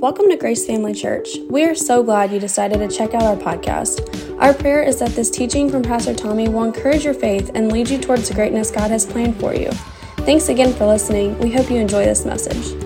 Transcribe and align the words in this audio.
Welcome 0.00 0.28
to 0.28 0.36
Grace 0.36 0.64
Family 0.64 0.94
Church. 0.94 1.38
We 1.50 1.64
are 1.64 1.74
so 1.74 2.04
glad 2.04 2.30
you 2.30 2.38
decided 2.38 2.78
to 2.78 2.96
check 2.96 3.14
out 3.14 3.22
our 3.24 3.34
podcast. 3.34 4.40
Our 4.40 4.54
prayer 4.54 4.80
is 4.80 5.00
that 5.00 5.10
this 5.10 5.28
teaching 5.28 5.68
from 5.68 5.82
Pastor 5.82 6.14
Tommy 6.14 6.48
will 6.48 6.62
encourage 6.62 7.04
your 7.04 7.14
faith 7.14 7.50
and 7.56 7.72
lead 7.72 7.90
you 7.90 7.98
towards 7.98 8.28
the 8.28 8.34
greatness 8.34 8.70
God 8.70 8.92
has 8.92 9.04
planned 9.04 9.40
for 9.40 9.56
you. 9.56 9.72
Thanks 10.18 10.50
again 10.50 10.72
for 10.72 10.86
listening. 10.86 11.36
We 11.40 11.50
hope 11.50 11.68
you 11.68 11.78
enjoy 11.78 12.04
this 12.04 12.24
message. 12.24 12.80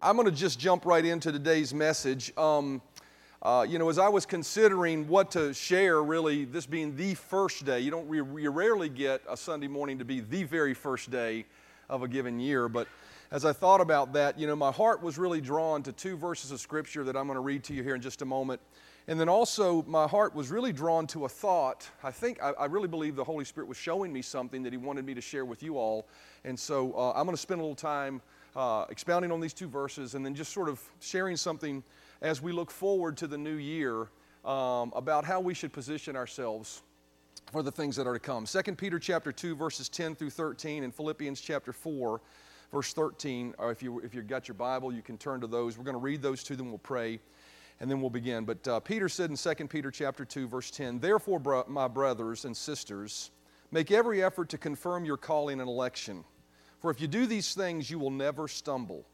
I'm 0.00 0.16
going 0.16 0.24
to 0.24 0.32
just 0.32 0.58
jump 0.58 0.86
right 0.86 1.04
into 1.04 1.30
today's 1.30 1.74
message. 1.74 2.32
Um, 2.38 2.80
uh, 3.42 3.66
you 3.68 3.78
know, 3.78 3.90
as 3.90 3.98
I 3.98 4.08
was 4.08 4.24
considering 4.24 5.06
what 5.06 5.32
to 5.32 5.52
share, 5.52 6.02
really, 6.02 6.46
this 6.46 6.64
being 6.64 6.96
the 6.96 7.12
first 7.12 7.66
day, 7.66 7.80
you 7.80 7.90
don't 7.90 8.10
you 8.10 8.50
rarely 8.50 8.88
get 8.88 9.20
a 9.28 9.36
Sunday 9.36 9.68
morning 9.68 9.98
to 9.98 10.04
be 10.06 10.20
the 10.20 10.44
very 10.44 10.72
first 10.72 11.10
day 11.10 11.44
of 11.90 12.02
a 12.02 12.08
given 12.08 12.40
year. 12.40 12.66
But 12.66 12.88
as 13.32 13.44
I 13.44 13.52
thought 13.52 13.80
about 13.80 14.12
that, 14.14 14.38
you 14.38 14.46
know, 14.46 14.56
my 14.56 14.72
heart 14.72 15.02
was 15.02 15.16
really 15.16 15.40
drawn 15.40 15.84
to 15.84 15.92
two 15.92 16.16
verses 16.16 16.50
of 16.50 16.60
Scripture 16.60 17.04
that 17.04 17.16
I'm 17.16 17.26
going 17.26 17.36
to 17.36 17.40
read 17.40 17.62
to 17.64 17.74
you 17.74 17.82
here 17.82 17.94
in 17.94 18.00
just 18.00 18.22
a 18.22 18.24
moment. 18.24 18.60
And 19.06 19.20
then 19.20 19.28
also, 19.28 19.84
my 19.86 20.08
heart 20.08 20.34
was 20.34 20.50
really 20.50 20.72
drawn 20.72 21.06
to 21.08 21.24
a 21.26 21.28
thought. 21.28 21.88
I 22.02 22.10
think, 22.10 22.42
I, 22.42 22.50
I 22.52 22.64
really 22.66 22.88
believe 22.88 23.14
the 23.14 23.24
Holy 23.24 23.44
Spirit 23.44 23.68
was 23.68 23.76
showing 23.76 24.12
me 24.12 24.20
something 24.20 24.64
that 24.64 24.72
He 24.72 24.76
wanted 24.76 25.04
me 25.06 25.14
to 25.14 25.20
share 25.20 25.44
with 25.44 25.62
you 25.62 25.78
all. 25.78 26.08
And 26.44 26.58
so 26.58 26.92
uh, 26.94 27.12
I'm 27.12 27.24
going 27.24 27.36
to 27.36 27.40
spend 27.40 27.60
a 27.60 27.62
little 27.62 27.76
time 27.76 28.20
uh, 28.56 28.86
expounding 28.90 29.30
on 29.30 29.40
these 29.40 29.54
two 29.54 29.68
verses 29.68 30.14
and 30.14 30.26
then 30.26 30.34
just 30.34 30.52
sort 30.52 30.68
of 30.68 30.82
sharing 31.00 31.36
something 31.36 31.84
as 32.22 32.42
we 32.42 32.50
look 32.50 32.70
forward 32.70 33.16
to 33.18 33.28
the 33.28 33.38
new 33.38 33.54
year 33.54 34.08
um, 34.44 34.92
about 34.96 35.24
how 35.24 35.40
we 35.40 35.54
should 35.54 35.72
position 35.72 36.16
ourselves 36.16 36.82
for 37.52 37.62
the 37.62 37.70
things 37.70 37.94
that 37.94 38.08
are 38.08 38.14
to 38.14 38.18
come. 38.18 38.44
2 38.44 38.74
Peter 38.74 38.98
chapter 38.98 39.30
2 39.30 39.54
verses 39.54 39.88
10 39.88 40.16
through 40.16 40.30
13 40.30 40.82
and 40.82 40.94
Philippians 40.94 41.40
chapter 41.40 41.72
4 41.72 42.20
verse 42.70 42.92
13 42.92 43.54
or 43.58 43.70
if 43.70 43.82
you 43.82 44.00
if 44.00 44.14
you've 44.14 44.26
got 44.26 44.48
your 44.48 44.54
Bible 44.54 44.92
you 44.92 45.02
can 45.02 45.18
turn 45.18 45.40
to 45.40 45.46
those. 45.46 45.76
We're 45.76 45.84
going 45.84 45.94
to 45.94 46.00
read 46.00 46.22
those 46.22 46.42
to 46.44 46.56
them. 46.56 46.68
we'll 46.68 46.78
pray 46.78 47.20
and 47.80 47.90
then 47.90 48.00
we'll 48.00 48.10
begin. 48.10 48.44
But 48.44 48.66
uh, 48.68 48.80
Peter 48.80 49.08
said 49.08 49.30
in 49.30 49.36
2 49.36 49.66
Peter 49.68 49.90
chapter 49.90 50.24
2 50.24 50.48
verse 50.48 50.70
10, 50.70 51.00
"Therefore 51.00 51.38
bro- 51.38 51.64
my 51.68 51.88
brothers 51.88 52.44
and 52.44 52.56
sisters, 52.56 53.30
make 53.70 53.90
every 53.90 54.22
effort 54.22 54.48
to 54.50 54.58
confirm 54.58 55.04
your 55.04 55.16
calling 55.16 55.60
and 55.60 55.68
election. 55.68 56.24
For 56.80 56.90
if 56.90 57.00
you 57.00 57.08
do 57.08 57.26
these 57.26 57.54
things 57.54 57.90
you 57.90 57.98
will 57.98 58.10
never 58.10 58.48
stumble." 58.48 59.06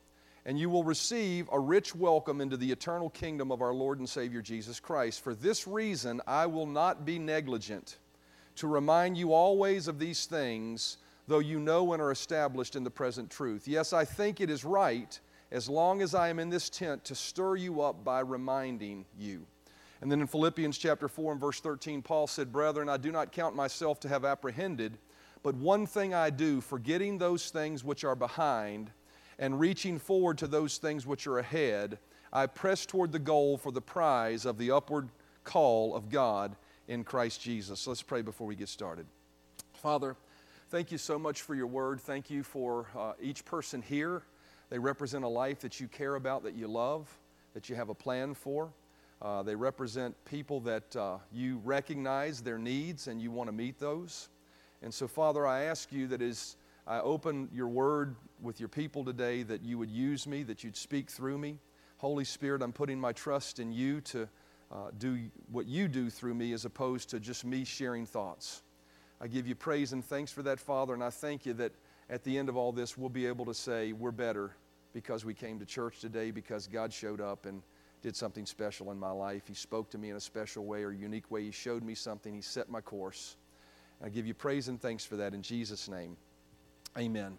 and 0.49 0.61
you 0.61 0.71
will 0.71 0.85
receive 0.85 1.49
a 1.51 1.59
rich 1.59 1.93
welcome 1.93 2.41
into 2.41 2.57
the 2.57 2.71
eternal 2.71 3.11
kingdom 3.11 3.51
of 3.51 3.61
our 3.61 3.75
Lord 3.75 3.99
and 3.99 4.09
Savior 4.09 4.41
Jesus 4.41 4.79
Christ. 4.79 5.21
For 5.21 5.35
this 5.35 5.67
reason, 5.67 6.21
I 6.25 6.47
will 6.47 6.67
not 6.67 7.05
be 7.05 7.19
negligent 7.19 7.99
to 8.55 8.69
remind 8.69 9.17
you 9.17 9.33
always 9.33 9.89
of 9.89 9.99
these 9.99 10.25
things, 10.27 10.99
though 11.27 11.39
you 11.39 11.59
know 11.59 11.93
and 11.93 12.03
are 12.03 12.11
established 12.11 12.77
in 12.77 12.85
the 12.85 12.91
present 12.91 13.31
truth. 13.31 13.67
Yes, 13.67 13.93
I 13.93 14.05
think 14.05 14.41
it 14.41 14.51
is 14.51 14.65
right, 14.65 15.19
as 15.51 15.69
long 15.69 16.03
as 16.03 16.15
I 16.15 16.29
am 16.29 16.39
in 16.39 16.51
this 16.51 16.71
tent, 16.71 17.05
to 17.05 17.15
stir 17.15 17.57
you 17.57 17.81
up 17.81 18.05
by 18.05 18.21
reminding 18.21 19.07
you. 19.19 19.47
And 20.01 20.13
then 20.13 20.21
in 20.21 20.27
Philippians 20.27 20.79
chapter 20.79 21.09
4 21.09 21.33
and 21.33 21.41
verse 21.41 21.61
13, 21.61 22.03
Paul 22.03 22.27
said, 22.27 22.53
Brethren, 22.53 22.89
I 22.89 22.97
do 22.97 23.11
not 23.11 23.33
count 23.33 23.57
myself 23.57 23.99
to 24.01 24.09
have 24.09 24.25
apprehended, 24.25 24.99
but 25.43 25.55
one 25.55 25.87
thing 25.87 26.13
I 26.13 26.31
do, 26.31 26.61
forgetting 26.61 27.19
those 27.19 27.51
things 27.51 27.83
which 27.83 28.05
are 28.05 28.17
behind 28.17 28.91
and 29.39 29.59
reaching 29.59 29.99
forward 29.99 30.39
to 30.39 30.47
those 30.47 30.79
things 30.79 31.07
which 31.07 31.27
are 31.27 31.39
ahead, 31.39 31.99
I 32.33 32.47
press 32.47 32.85
toward 32.85 33.13
the 33.13 33.19
goal 33.19 33.57
for 33.57 33.73
the 33.73 33.81
prize 33.81 34.45
of 34.45 34.59
the 34.59 34.71
upward 34.71 35.09
call 35.45 35.95
of 35.95 36.11
God 36.11 36.57
in 36.89 37.05
Christ 37.05 37.41
Jesus. 37.41 37.87
Let's 37.87 38.03
pray 38.03 38.23
before 38.23 38.47
we 38.47 38.57
get 38.57 38.69
started. 38.69 39.07
Father, 39.75 40.17
thank 40.71 40.91
you 40.91 40.99
so 40.99 41.19
much 41.19 41.43
for 41.43 41.55
your 41.55 41.67
word. 41.67 42.01
Thank 42.01 42.31
you 42.31 42.43
for 42.43 42.87
uh, 42.97 43.13
each 43.21 43.45
person 43.45 43.83
here. 43.83 44.23
They 44.69 44.79
represent 44.79 45.25
a 45.25 45.29
life 45.29 45.61
that 45.61 45.81
you 45.81 45.87
care 45.87 46.17
about, 46.17 46.43
that 46.43 46.55
you 46.55 46.67
love, 46.67 47.09
that 47.55 47.69
you 47.69 47.77
have 47.77 47.89
a 47.89 47.95
plan 47.95 48.35
for. 48.35 48.73
Uh, 49.23 49.43
they 49.43 49.55
represent 49.55 50.15
people 50.25 50.61
that 50.61 50.95
uh, 50.97 51.19
you 51.33 51.61
recognize 51.65 52.41
their 52.41 52.59
needs 52.59 53.07
and 53.07 53.21
you 53.21 53.31
want 53.31 53.49
to 53.49 53.53
meet 53.53 53.79
those. 53.79 54.29
And 54.83 54.93
so, 54.93 55.09
Father, 55.09 55.47
I 55.47 55.63
ask 55.65 55.91
you 55.93 56.07
that 56.09 56.21
as 56.21 56.57
I 56.87 57.01
open 57.01 57.49
your 57.53 57.69
word 57.69 58.15
with 58.43 58.61
your 58.61 58.69
people 58.69 59.05
today 59.05 59.43
that 59.45 59.63
you 59.63 59.79
would 59.79 59.91
use 59.91 60.27
me, 60.27 60.43
that 60.43 60.65
you'd 60.65 60.77
speak 60.77 61.11
through 61.11 61.39
me. 61.39 61.59
Holy 61.99 62.25
Spirit, 62.25 62.61
I'm 62.61 62.73
putting 62.73 63.01
my 63.01 63.13
trust 63.13 63.59
in 63.59 63.73
you 63.73 64.01
to 64.03 64.29
uh, 64.71 64.91
do 64.99 65.19
what 65.51 65.67
you 65.67 65.89
do 65.89 66.11
through 66.11 66.35
me 66.35 66.53
as 66.53 66.65
opposed 66.65 67.09
to 67.11 67.21
just 67.21 67.45
me 67.45 67.65
sharing 67.65 68.05
thoughts. 68.05 68.63
I 69.21 69.29
give 69.29 69.47
you 69.47 69.55
praise 69.55 69.93
and 69.93 70.05
thanks 70.05 70.31
for 70.31 70.43
that, 70.43 70.61
Father, 70.61 70.95
and 70.95 71.03
I 71.03 71.11
thank 71.11 71.47
you 71.47 71.55
that 71.55 71.73
at 72.11 72.23
the 72.23 72.37
end 72.39 72.49
of 72.49 72.57
all 72.57 72.73
this, 72.73 72.97
we'll 72.97 73.09
be 73.09 73.27
able 73.27 73.45
to 73.47 73.55
say 73.55 73.93
we're 73.93 74.11
better 74.11 74.53
because 74.93 75.25
we 75.25 75.35
came 75.35 75.59
to 75.59 75.67
church 75.67 76.01
today, 76.01 76.31
because 76.31 76.67
God 76.67 76.93
showed 76.93 77.21
up 77.21 77.47
and 77.47 77.63
did 78.03 78.15
something 78.15 78.47
special 78.47 78.93
in 78.93 78.99
my 78.99 79.11
life. 79.11 79.43
He 79.49 79.55
spoke 79.55 79.91
to 79.91 79.99
me 79.99 80.11
in 80.11 80.17
a 80.17 80.21
special 80.21 80.65
way 80.65 80.85
or 80.85 80.93
unique 80.93 81.31
way. 81.31 81.45
He 81.45 81.51
showed 81.51 81.83
me 81.83 81.95
something. 81.95 82.35
He 82.35 82.41
set 82.41 82.69
my 82.69 82.81
course. 82.81 83.37
I 84.05 84.09
give 84.11 84.27
you 84.27 84.35
praise 84.35 84.69
and 84.69 84.81
thanks 84.81 85.05
for 85.05 85.17
that 85.17 85.35
in 85.35 85.43
Jesus' 85.43 85.89
name. 85.89 86.17
Amen. 86.97 87.39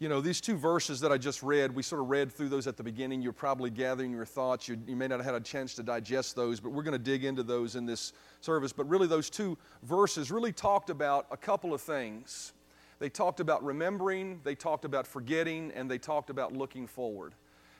You 0.00 0.08
know, 0.08 0.20
these 0.20 0.40
two 0.40 0.56
verses 0.56 1.00
that 1.00 1.10
I 1.10 1.18
just 1.18 1.42
read, 1.42 1.74
we 1.74 1.82
sort 1.82 2.00
of 2.00 2.08
read 2.08 2.30
through 2.30 2.50
those 2.50 2.68
at 2.68 2.76
the 2.76 2.84
beginning. 2.84 3.20
You're 3.20 3.32
probably 3.32 3.68
gathering 3.68 4.12
your 4.12 4.24
thoughts. 4.24 4.68
You, 4.68 4.78
you 4.86 4.94
may 4.94 5.08
not 5.08 5.18
have 5.18 5.26
had 5.26 5.34
a 5.34 5.40
chance 5.40 5.74
to 5.74 5.82
digest 5.82 6.36
those, 6.36 6.60
but 6.60 6.70
we're 6.70 6.84
going 6.84 6.92
to 6.92 7.00
dig 7.00 7.24
into 7.24 7.42
those 7.42 7.74
in 7.74 7.84
this 7.84 8.12
service. 8.40 8.72
But 8.72 8.88
really, 8.88 9.08
those 9.08 9.28
two 9.28 9.58
verses 9.82 10.30
really 10.30 10.52
talked 10.52 10.88
about 10.88 11.26
a 11.32 11.36
couple 11.36 11.74
of 11.74 11.80
things. 11.80 12.52
They 13.00 13.08
talked 13.08 13.40
about 13.40 13.64
remembering, 13.64 14.40
they 14.44 14.54
talked 14.54 14.84
about 14.84 15.04
forgetting, 15.04 15.72
and 15.74 15.90
they 15.90 15.98
talked 15.98 16.30
about 16.30 16.52
looking 16.52 16.86
forward. 16.86 17.34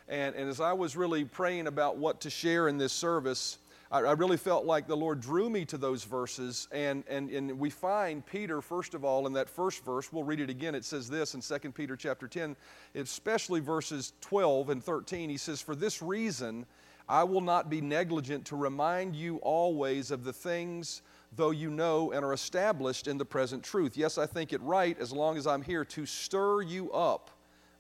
And, 0.08 0.34
and 0.34 0.48
as 0.48 0.60
I 0.60 0.72
was 0.72 0.96
really 0.96 1.24
praying 1.24 1.68
about 1.68 1.98
what 1.98 2.20
to 2.22 2.30
share 2.30 2.66
in 2.66 2.78
this 2.78 2.92
service, 2.92 3.58
I, 3.90 4.00
I 4.00 4.12
really 4.12 4.36
felt 4.36 4.64
like 4.64 4.86
the 4.86 4.96
Lord 4.96 5.20
drew 5.20 5.48
me 5.48 5.64
to 5.66 5.78
those 5.78 6.04
verses. 6.04 6.68
And, 6.72 7.04
and, 7.08 7.30
and 7.30 7.58
we 7.58 7.70
find 7.70 8.24
Peter, 8.24 8.60
first 8.60 8.94
of 8.94 9.04
all, 9.04 9.26
in 9.26 9.32
that 9.34 9.48
first 9.48 9.84
verse, 9.84 10.12
we'll 10.12 10.24
read 10.24 10.40
it 10.40 10.50
again. 10.50 10.74
It 10.74 10.84
says 10.84 11.08
this 11.08 11.34
in 11.34 11.40
2 11.40 11.72
Peter 11.72 11.96
chapter 11.96 12.28
10, 12.28 12.56
especially 12.94 13.60
verses 13.60 14.12
12 14.20 14.70
and 14.70 14.82
13. 14.82 15.30
He 15.30 15.36
says, 15.36 15.60
For 15.60 15.74
this 15.74 16.02
reason, 16.02 16.66
I 17.08 17.24
will 17.24 17.40
not 17.40 17.70
be 17.70 17.80
negligent 17.80 18.44
to 18.46 18.56
remind 18.56 19.16
you 19.16 19.36
always 19.38 20.10
of 20.10 20.24
the 20.24 20.32
things 20.32 21.02
though 21.36 21.50
you 21.50 21.70
know 21.70 22.12
and 22.12 22.24
are 22.24 22.32
established 22.32 23.06
in 23.06 23.18
the 23.18 23.24
present 23.24 23.62
truth. 23.62 23.96
Yes, 23.96 24.18
I 24.18 24.26
think 24.26 24.52
it 24.52 24.62
right 24.62 24.98
as 24.98 25.12
long 25.12 25.36
as 25.36 25.46
I'm 25.46 25.62
here 25.62 25.84
to 25.84 26.06
stir 26.06 26.62
you 26.62 26.90
up 26.92 27.30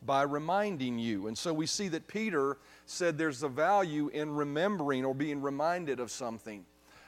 by 0.08 0.22
reminding 0.22 0.98
you. 0.98 1.26
And 1.26 1.36
so 1.36 1.52
we 1.52 1.66
see 1.66 1.88
that 1.88 2.08
Peter 2.08 2.56
said 2.86 3.18
there's 3.18 3.42
a 3.42 3.48
value 3.48 4.08
in 4.08 4.34
remembering 4.34 5.04
or 5.04 5.14
being 5.14 5.42
reminded 5.42 6.00
of 6.00 6.10
something. 6.10 6.64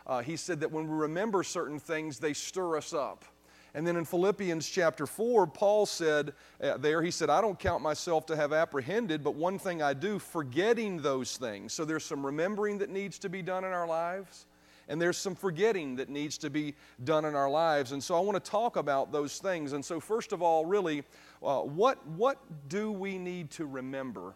Uh, 0.06 0.20
he 0.20 0.36
said 0.36 0.60
that 0.60 0.70
when 0.70 0.86
we 0.86 0.94
remember 0.94 1.42
certain 1.42 1.80
things, 1.80 2.18
they 2.18 2.34
stir 2.34 2.76
us 2.76 2.92
up. 2.92 3.24
And 3.72 3.86
then 3.86 3.96
in 3.96 4.04
Philippians 4.04 4.68
chapter 4.68 5.06
4, 5.06 5.46
Paul 5.46 5.86
said 5.86 6.34
uh, 6.62 6.76
there, 6.76 7.00
he 7.00 7.10
said, 7.10 7.30
I 7.30 7.40
don't 7.40 7.58
count 7.58 7.82
myself 7.82 8.26
to 8.26 8.36
have 8.36 8.52
apprehended, 8.52 9.24
but 9.24 9.34
one 9.34 9.58
thing 9.58 9.80
I 9.80 9.94
do, 9.94 10.18
forgetting 10.18 10.98
those 11.00 11.38
things. 11.38 11.72
So 11.72 11.86
there's 11.86 12.04
some 12.04 12.26
remembering 12.26 12.76
that 12.78 12.90
needs 12.90 13.18
to 13.20 13.30
be 13.30 13.40
done 13.40 13.64
in 13.64 13.72
our 13.72 13.86
lives, 13.86 14.44
and 14.90 15.00
there's 15.00 15.16
some 15.16 15.34
forgetting 15.34 15.96
that 15.96 16.10
needs 16.10 16.36
to 16.38 16.50
be 16.50 16.74
done 17.04 17.24
in 17.24 17.34
our 17.34 17.48
lives. 17.48 17.92
And 17.92 18.04
so 18.04 18.14
I 18.14 18.20
want 18.20 18.42
to 18.42 18.50
talk 18.50 18.76
about 18.76 19.12
those 19.12 19.38
things. 19.38 19.72
And 19.72 19.82
so, 19.82 20.00
first 20.00 20.32
of 20.32 20.42
all, 20.42 20.66
really, 20.66 21.04
uh, 21.42 21.60
what, 21.60 22.06
what 22.08 22.38
do 22.68 22.92
we 22.92 23.16
need 23.16 23.50
to 23.52 23.64
remember 23.64 24.34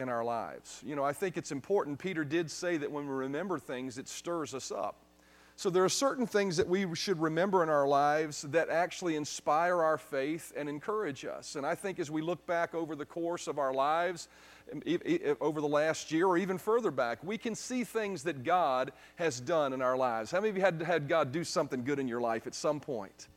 in 0.00 0.08
our 0.08 0.24
lives. 0.24 0.82
You 0.84 0.96
know, 0.96 1.04
I 1.04 1.12
think 1.12 1.36
it's 1.36 1.52
important. 1.52 1.98
Peter 1.98 2.24
did 2.24 2.50
say 2.50 2.78
that 2.78 2.90
when 2.90 3.06
we 3.06 3.12
remember 3.12 3.58
things, 3.58 3.98
it 3.98 4.08
stirs 4.08 4.54
us 4.54 4.72
up. 4.72 4.96
So 5.60 5.68
there 5.68 5.84
are 5.84 5.90
certain 5.90 6.26
things 6.26 6.56
that 6.56 6.66
we 6.66 6.86
should 6.94 7.20
remember 7.20 7.62
in 7.62 7.68
our 7.68 7.86
lives 7.86 8.46
that 8.48 8.70
actually 8.70 9.14
inspire 9.16 9.82
our 9.82 9.98
faith 9.98 10.54
and 10.56 10.70
encourage 10.70 11.26
us. 11.26 11.54
And 11.54 11.66
I 11.66 11.74
think 11.74 11.98
as 11.98 12.10
we 12.10 12.22
look 12.22 12.46
back 12.46 12.74
over 12.74 12.96
the 12.96 13.04
course 13.04 13.46
of 13.46 13.58
our 13.58 13.74
lives, 13.74 14.28
um, 14.72 14.82
over 15.38 15.60
the 15.60 15.68
last 15.68 16.12
year 16.12 16.26
or 16.26 16.38
even 16.38 16.56
further 16.56 16.90
back, 16.90 17.18
we 17.22 17.36
can 17.36 17.54
see 17.54 17.84
things 17.84 18.22
that 18.22 18.42
God 18.42 18.92
has 19.16 19.38
done 19.38 19.74
in 19.74 19.82
our 19.82 19.98
lives. 19.98 20.30
How 20.30 20.38
many 20.38 20.48
of 20.48 20.56
you 20.56 20.62
had 20.62 20.80
had 20.80 21.08
God 21.08 21.30
do 21.30 21.44
something 21.44 21.84
good 21.84 21.98
in 21.98 22.08
your 22.08 22.22
life 22.22 22.46
at 22.46 22.54
some 22.54 22.80
point? 22.80 23.28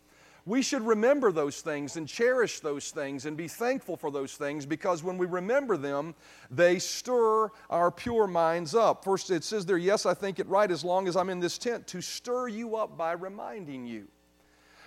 We 0.45 0.61
should 0.61 0.81
remember 0.81 1.31
those 1.31 1.61
things 1.61 1.95
and 1.95 2.07
cherish 2.07 2.59
those 2.59 2.91
things 2.91 3.25
and 3.25 3.37
be 3.37 3.47
thankful 3.47 3.95
for 3.95 4.11
those 4.11 4.33
things 4.33 4.65
because 4.65 5.01
when 5.01 5.17
we 5.17 5.25
remember 5.25 5.77
them, 5.77 6.13
they 6.51 6.79
stir 6.79 7.49
our 7.69 7.89
pure 7.89 8.27
minds 8.27 8.75
up. 8.75 9.05
First, 9.05 9.31
it 9.31 9.45
says 9.45 9.65
there, 9.65 9.77
yes, 9.77 10.05
I 10.05 10.13
think 10.13 10.39
it 10.39 10.47
right 10.47 10.69
as 10.69 10.83
long 10.83 11.07
as 11.07 11.15
I'm 11.15 11.29
in 11.29 11.39
this 11.39 11.57
tent, 11.57 11.87
to 11.87 12.01
stir 12.01 12.49
you 12.49 12.75
up 12.75 12.97
by 12.97 13.13
reminding 13.13 13.87
you. 13.87 14.07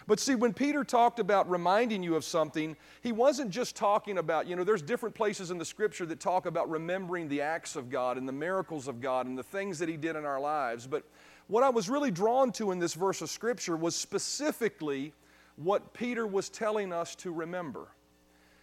But 0.07 0.21
see, 0.21 0.37
when 0.37 0.53
Peter 0.53 0.85
talked 0.85 1.19
about 1.19 1.51
reminding 1.51 2.03
you 2.03 2.15
of 2.15 2.25
something, 2.25 2.77
he 3.03 3.11
wasn't 3.11 3.51
just 3.51 3.75
talking 3.75 4.19
about, 4.19 4.47
you 4.47 4.55
know, 4.55 4.63
there's 4.63 4.83
different 4.83 5.15
places 5.15 5.51
in 5.51 5.59
the 5.59 5.65
scripture 5.65 6.07
that 6.07 6.21
talk 6.21 6.47
about 6.47 6.71
remembering 6.71 7.29
the 7.29 7.41
acts 7.41 7.75
of 7.75 7.91
God 7.91 8.17
and 8.17 8.29
the 8.29 8.33
miracles 8.33 8.87
of 8.87 9.01
God 9.01 9.27
and 9.27 9.37
the 9.37 9.43
things 9.43 9.79
that 9.81 9.89
he 9.89 9.97
did 9.97 10.15
in 10.15 10.25
our 10.25 10.39
lives. 10.39 10.87
But 10.87 11.03
what 11.49 11.65
I 11.65 11.71
was 11.71 11.89
really 11.89 12.13
drawn 12.13 12.53
to 12.53 12.71
in 12.71 12.79
this 12.79 12.95
verse 12.95 13.21
of 13.21 13.31
scripture 13.31 13.77
was 13.77 13.97
specifically 13.97 15.13
what 15.57 15.93
Peter 15.95 16.27
was 16.27 16.49
telling 16.49 16.93
us 16.93 17.15
to 17.17 17.33
remember. 17.33 17.89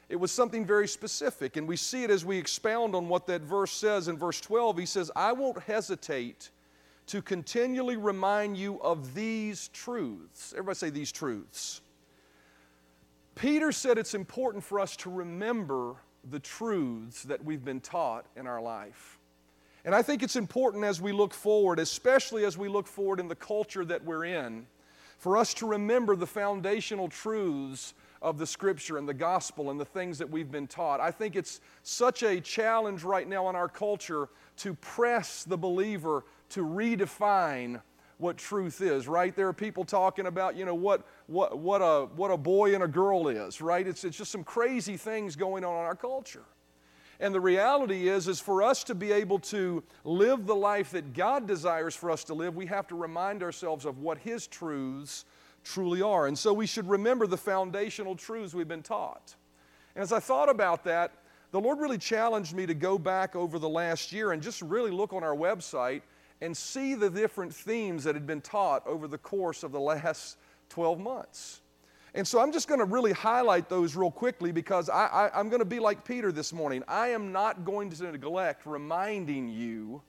It 0.09 0.15
was 0.17 0.31
something 0.31 0.65
very 0.65 0.87
specific, 0.87 1.57
and 1.57 1.67
we 1.67 1.75
see 1.75 2.03
it 2.03 2.11
as 2.11 2.23
we 2.23 2.37
expound 2.37 2.93
on 2.93 3.09
what 3.09 3.25
that 3.27 3.41
verse 3.41 3.71
says 3.71 4.07
in 4.07 4.17
verse 4.17 4.39
12. 4.41 4.77
He 4.77 4.85
says, 4.85 5.09
I 5.15 5.31
won't 5.31 5.61
hesitate 5.63 6.51
to 7.07 7.21
continually 7.21 7.97
remind 7.97 8.57
you 8.57 8.79
of 8.81 9.13
these 9.13 9.69
truths. 9.69 10.53
Everybody 10.53 10.77
say 10.77 10.89
these 10.89 11.11
truths. 11.11 11.81
Peter 13.35 13.71
said 13.71 13.97
it's 13.97 14.13
important 14.13 14.63
for 14.63 14.79
us 14.79 14.95
to 14.97 15.09
remember 15.09 15.95
the 16.29 16.39
truths 16.39 17.23
that 17.23 17.43
we've 17.43 17.65
been 17.65 17.81
taught 17.81 18.25
in 18.35 18.47
our 18.47 18.61
life. 18.61 19.19
And 19.85 19.93
I 19.93 20.01
think 20.01 20.23
it's 20.23 20.35
important 20.35 20.83
as 20.85 21.01
we 21.01 21.11
look 21.11 21.33
forward, 21.33 21.79
especially 21.79 22.45
as 22.45 22.57
we 22.57 22.69
look 22.69 22.87
forward 22.87 23.19
in 23.19 23.27
the 23.27 23.35
culture 23.35 23.83
that 23.83 24.03
we're 24.05 24.25
in, 24.25 24.65
for 25.23 25.37
us 25.37 25.53
to 25.53 25.65
remember 25.65 26.17
the 26.17 26.27
foundational 26.27 27.07
truths 27.07 27.93
of 28.21 28.37
the 28.37 28.45
scripture 28.45 28.97
and 28.97 29.07
the 29.07 29.13
gospel 29.13 29.71
and 29.71 29.79
the 29.79 29.85
things 29.85 30.17
that 30.17 30.29
we've 30.29 30.51
been 30.51 30.67
taught. 30.67 30.99
I 30.99 31.11
think 31.11 31.37
it's 31.37 31.61
such 31.81 32.23
a 32.23 32.41
challenge 32.41 33.05
right 33.05 33.25
now 33.25 33.47
in 33.49 33.55
our 33.55 33.69
culture 33.69 34.27
to 34.57 34.73
press 34.73 35.45
the 35.45 35.57
believer 35.57 36.25
to 36.49 36.65
redefine 36.65 37.81
what 38.17 38.35
truth 38.35 38.81
is, 38.81 39.07
right? 39.07 39.33
There 39.33 39.47
are 39.47 39.53
people 39.53 39.85
talking 39.85 40.25
about, 40.25 40.57
you 40.57 40.65
know, 40.65 40.75
what, 40.75 41.07
what, 41.27 41.57
what, 41.57 41.79
a, 41.79 42.09
what 42.17 42.29
a 42.29 42.35
boy 42.35 42.73
and 42.73 42.83
a 42.83 42.87
girl 42.89 43.29
is, 43.29 43.61
right? 43.61 43.87
It's, 43.87 44.03
it's 44.03 44.17
just 44.17 44.29
some 44.29 44.43
crazy 44.43 44.97
things 44.97 45.37
going 45.37 45.63
on 45.63 45.71
in 45.71 45.85
our 45.85 45.95
culture. 45.95 46.43
And 47.19 47.33
the 47.33 47.41
reality 47.41 48.07
is, 48.09 48.27
is 48.27 48.39
for 48.39 48.63
us 48.63 48.83
to 48.85 48.95
be 48.95 49.11
able 49.11 49.39
to 49.39 49.83
live 50.03 50.45
the 50.45 50.55
life 50.55 50.91
that 50.91 51.13
God 51.13 51.47
desires 51.47 51.95
for 51.95 52.11
us 52.11 52.23
to 52.25 52.33
live, 52.33 52.55
we 52.55 52.65
have 52.65 52.87
to 52.87 52.95
remind 52.95 53.43
ourselves 53.43 53.85
of 53.85 53.99
what 53.99 54.17
His 54.17 54.47
truths 54.47 55.25
truly 55.63 56.01
are. 56.01 56.27
And 56.27 56.37
so 56.37 56.53
we 56.53 56.65
should 56.65 56.87
remember 56.89 57.27
the 57.27 57.37
foundational 57.37 58.15
truths 58.15 58.53
we've 58.53 58.67
been 58.67 58.83
taught. 58.83 59.35
And 59.95 60.03
as 60.03 60.11
I 60.11 60.19
thought 60.19 60.49
about 60.49 60.83
that, 60.85 61.11
the 61.51 61.61
Lord 61.61 61.79
really 61.79 61.99
challenged 61.99 62.55
me 62.55 62.65
to 62.65 62.73
go 62.73 62.97
back 62.97 63.35
over 63.35 63.59
the 63.59 63.69
last 63.69 64.11
year 64.11 64.31
and 64.31 64.41
just 64.41 64.61
really 64.61 64.91
look 64.91 65.13
on 65.13 65.23
our 65.23 65.35
website 65.35 66.01
and 66.41 66.57
see 66.57 66.95
the 66.95 67.09
different 67.09 67.53
themes 67.53 68.03
that 68.03 68.15
had 68.15 68.25
been 68.25 68.41
taught 68.41 68.85
over 68.87 69.07
the 69.07 69.19
course 69.19 69.63
of 69.63 69.71
the 69.71 69.79
last 69.79 70.37
12 70.69 70.99
months. 70.99 71.61
And 72.15 72.27
so 72.27 72.39
I'm 72.39 72.51
just 72.51 72.67
going 72.67 72.79
to 72.79 72.85
really 72.85 73.11
highlight 73.11 73.69
those 73.69 73.95
real 73.95 74.11
quickly 74.11 74.51
because 74.51 74.87
I, 74.87 75.31
am 75.33 75.49
going 75.49 75.61
to 75.61 75.65
be 75.65 75.79
like 75.79 76.05
Peter 76.05 76.31
this 76.31 76.53
morning. 76.53 76.83
I 76.87 77.07
am 77.07 77.31
not 77.31 77.65
going 77.65 77.89
to 77.89 78.11
neglect 78.11 78.65
reminding 78.65 79.49
you 79.49 80.01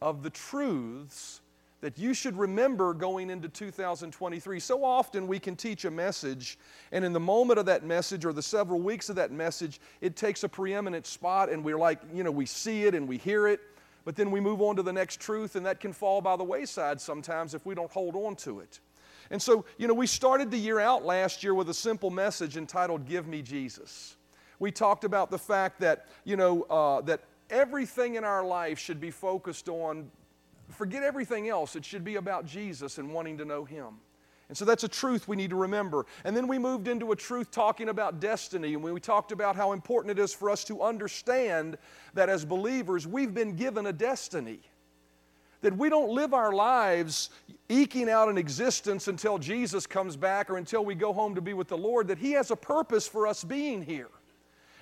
of 0.00 0.22
the 0.22 0.30
truths 0.30 1.40
that 1.80 1.98
you 1.98 2.14
should 2.14 2.38
remember 2.38 2.94
going 2.94 3.28
into 3.28 3.48
2023. 3.48 4.60
So 4.60 4.84
often 4.84 5.26
we 5.26 5.40
can 5.40 5.56
teach 5.56 5.84
a 5.84 5.90
message, 5.90 6.56
and 6.92 7.04
in 7.04 7.12
the 7.12 7.20
moment 7.20 7.58
of 7.58 7.66
that 7.66 7.84
message 7.84 8.24
or 8.24 8.32
the 8.32 8.42
several 8.42 8.80
weeks 8.80 9.08
of 9.08 9.16
that 9.16 9.32
message, 9.32 9.80
it 10.00 10.14
takes 10.14 10.44
a 10.44 10.48
preeminent 10.48 11.06
spot, 11.06 11.50
and 11.50 11.64
we're 11.64 11.78
like, 11.78 11.98
you 12.14 12.22
know, 12.22 12.30
we 12.30 12.46
see 12.46 12.84
it 12.84 12.94
and 12.94 13.08
we 13.08 13.18
hear 13.18 13.48
it, 13.48 13.60
but 14.04 14.14
then 14.14 14.30
we 14.30 14.38
move 14.38 14.62
on 14.62 14.76
to 14.76 14.82
the 14.82 14.92
next 14.92 15.20
truth, 15.20 15.56
and 15.56 15.66
that 15.66 15.80
can 15.80 15.92
fall 15.92 16.20
by 16.20 16.36
the 16.36 16.44
wayside 16.44 17.00
sometimes 17.00 17.52
if 17.52 17.66
we 17.66 17.74
don't 17.74 17.90
hold 17.90 18.14
on 18.14 18.36
to 18.36 18.60
it. 18.60 18.78
And 19.30 19.40
so, 19.40 19.64
you 19.78 19.88
know, 19.88 19.94
we 19.94 20.06
started 20.06 20.50
the 20.50 20.58
year 20.58 20.80
out 20.80 21.04
last 21.04 21.42
year 21.42 21.54
with 21.54 21.68
a 21.68 21.74
simple 21.74 22.10
message 22.10 22.56
entitled 22.56 23.06
Give 23.06 23.26
Me 23.26 23.42
Jesus. 23.42 24.16
We 24.58 24.70
talked 24.70 25.04
about 25.04 25.30
the 25.30 25.38
fact 25.38 25.80
that, 25.80 26.06
you 26.24 26.36
know, 26.36 26.62
uh, 26.62 27.00
that 27.02 27.20
everything 27.50 28.14
in 28.14 28.24
our 28.24 28.44
life 28.44 28.78
should 28.78 29.00
be 29.00 29.10
focused 29.10 29.68
on, 29.68 30.10
forget 30.70 31.02
everything 31.02 31.48
else, 31.48 31.76
it 31.76 31.84
should 31.84 32.04
be 32.04 32.16
about 32.16 32.46
Jesus 32.46 32.98
and 32.98 33.12
wanting 33.12 33.38
to 33.38 33.44
know 33.44 33.64
Him. 33.64 33.98
And 34.48 34.56
so 34.58 34.66
that's 34.66 34.84
a 34.84 34.88
truth 34.88 35.28
we 35.28 35.36
need 35.36 35.48
to 35.48 35.56
remember. 35.56 36.04
And 36.24 36.36
then 36.36 36.46
we 36.46 36.58
moved 36.58 36.86
into 36.86 37.12
a 37.12 37.16
truth 37.16 37.50
talking 37.50 37.88
about 37.88 38.20
destiny. 38.20 38.74
And 38.74 38.82
we 38.82 39.00
talked 39.00 39.32
about 39.32 39.56
how 39.56 39.72
important 39.72 40.10
it 40.10 40.22
is 40.22 40.34
for 40.34 40.50
us 40.50 40.62
to 40.64 40.82
understand 40.82 41.78
that 42.12 42.28
as 42.28 42.44
believers, 42.44 43.06
we've 43.06 43.32
been 43.32 43.56
given 43.56 43.86
a 43.86 43.94
destiny. 43.94 44.60
That 45.62 45.76
we 45.76 45.88
don't 45.88 46.10
live 46.10 46.34
our 46.34 46.52
lives 46.52 47.30
eking 47.68 48.10
out 48.10 48.28
an 48.28 48.36
existence 48.36 49.08
until 49.08 49.38
Jesus 49.38 49.86
comes 49.86 50.16
back 50.16 50.50
or 50.50 50.58
until 50.58 50.84
we 50.84 50.94
go 50.94 51.12
home 51.12 51.34
to 51.34 51.40
be 51.40 51.54
with 51.54 51.68
the 51.68 51.78
Lord, 51.78 52.08
that 52.08 52.18
He 52.18 52.32
has 52.32 52.50
a 52.50 52.56
purpose 52.56 53.08
for 53.08 53.26
us 53.26 53.42
being 53.42 53.82
here. 53.82 54.10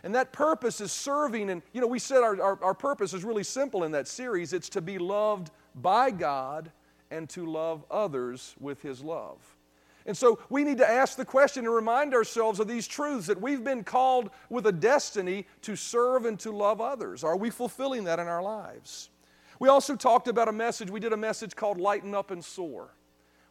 And 0.02 0.14
that 0.14 0.32
purpose 0.32 0.80
is 0.80 0.92
serving. 0.92 1.50
And, 1.50 1.62
you 1.72 1.80
know, 1.80 1.86
we 1.86 1.98
said 1.98 2.22
our, 2.22 2.40
our, 2.40 2.64
our 2.64 2.74
purpose 2.74 3.12
is 3.14 3.22
really 3.22 3.44
simple 3.44 3.84
in 3.84 3.92
that 3.92 4.08
series 4.08 4.52
it's 4.52 4.70
to 4.70 4.80
be 4.80 4.98
loved 4.98 5.50
by 5.76 6.10
God 6.10 6.70
and 7.10 7.28
to 7.30 7.44
love 7.44 7.84
others 7.90 8.54
with 8.58 8.82
His 8.82 9.02
love. 9.02 9.38
And 10.06 10.16
so 10.16 10.38
we 10.48 10.64
need 10.64 10.78
to 10.78 10.88
ask 10.88 11.16
the 11.16 11.24
question 11.24 11.66
and 11.66 11.74
remind 11.74 12.14
ourselves 12.14 12.58
of 12.58 12.66
these 12.66 12.88
truths 12.88 13.26
that 13.26 13.40
we've 13.40 13.62
been 13.62 13.84
called 13.84 14.30
with 14.48 14.66
a 14.66 14.72
destiny 14.72 15.46
to 15.62 15.76
serve 15.76 16.24
and 16.24 16.38
to 16.40 16.50
love 16.50 16.80
others. 16.80 17.22
Are 17.22 17.36
we 17.36 17.50
fulfilling 17.50 18.04
that 18.04 18.18
in 18.18 18.26
our 18.26 18.42
lives? 18.42 19.10
We 19.60 19.68
also 19.68 19.94
talked 19.94 20.26
about 20.26 20.48
a 20.48 20.52
message, 20.52 20.90
we 20.90 21.00
did 21.00 21.12
a 21.12 21.18
message 21.18 21.54
called 21.54 21.78
Lighten 21.78 22.14
Up 22.14 22.32
and 22.32 22.44
Soar. 22.44 22.88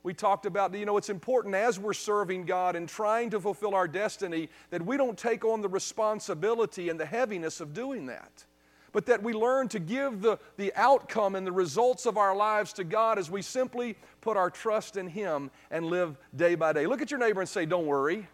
We 0.02 0.14
talked 0.14 0.46
about, 0.46 0.74
you 0.74 0.86
know, 0.86 0.98
it's 0.98 1.10
important 1.10 1.56
as 1.56 1.78
we're 1.80 1.94
serving 1.94 2.46
God 2.46 2.76
and 2.76 2.90
trying 2.90 3.30
to 3.30 3.40
fulfill 3.40 3.76
our 3.76 3.88
destiny 3.88 4.50
that 4.72 4.84
we 4.84 4.98
don't 4.98 5.18
take 5.18 5.46
on 5.46 5.62
the 5.62 5.70
responsibility 5.70 6.90
and 6.90 7.00
the 7.00 7.06
heaviness 7.06 7.62
of 7.62 7.74
doing 7.74 8.08
that 8.08 8.46
but 8.92 9.06
that 9.06 9.22
we 9.22 9.34
learn 9.34 9.68
to 9.70 9.80
give 9.80 10.22
the, 10.22 10.40
the 10.58 10.74
outcome 10.76 11.36
and 11.36 11.46
the 11.46 11.52
results 11.52 12.06
of 12.06 12.18
our 12.18 12.36
lives 12.36 12.74
to 12.74 12.84
God 12.84 13.20
as 13.20 13.30
we 13.30 13.42
simply 13.42 13.96
put 14.22 14.38
our 14.38 14.50
trust 14.50 14.98
in 14.98 15.08
Him 15.08 15.52
and 15.72 15.86
live 15.86 16.18
day 16.36 16.56
by 16.56 16.74
day. 16.74 16.86
Look 16.86 17.02
at 17.02 17.12
your 17.12 17.20
neighbor 17.20 17.42
and 17.42 17.50
say, 17.50 17.66
Don't 17.66 17.86
worry, 17.86 18.28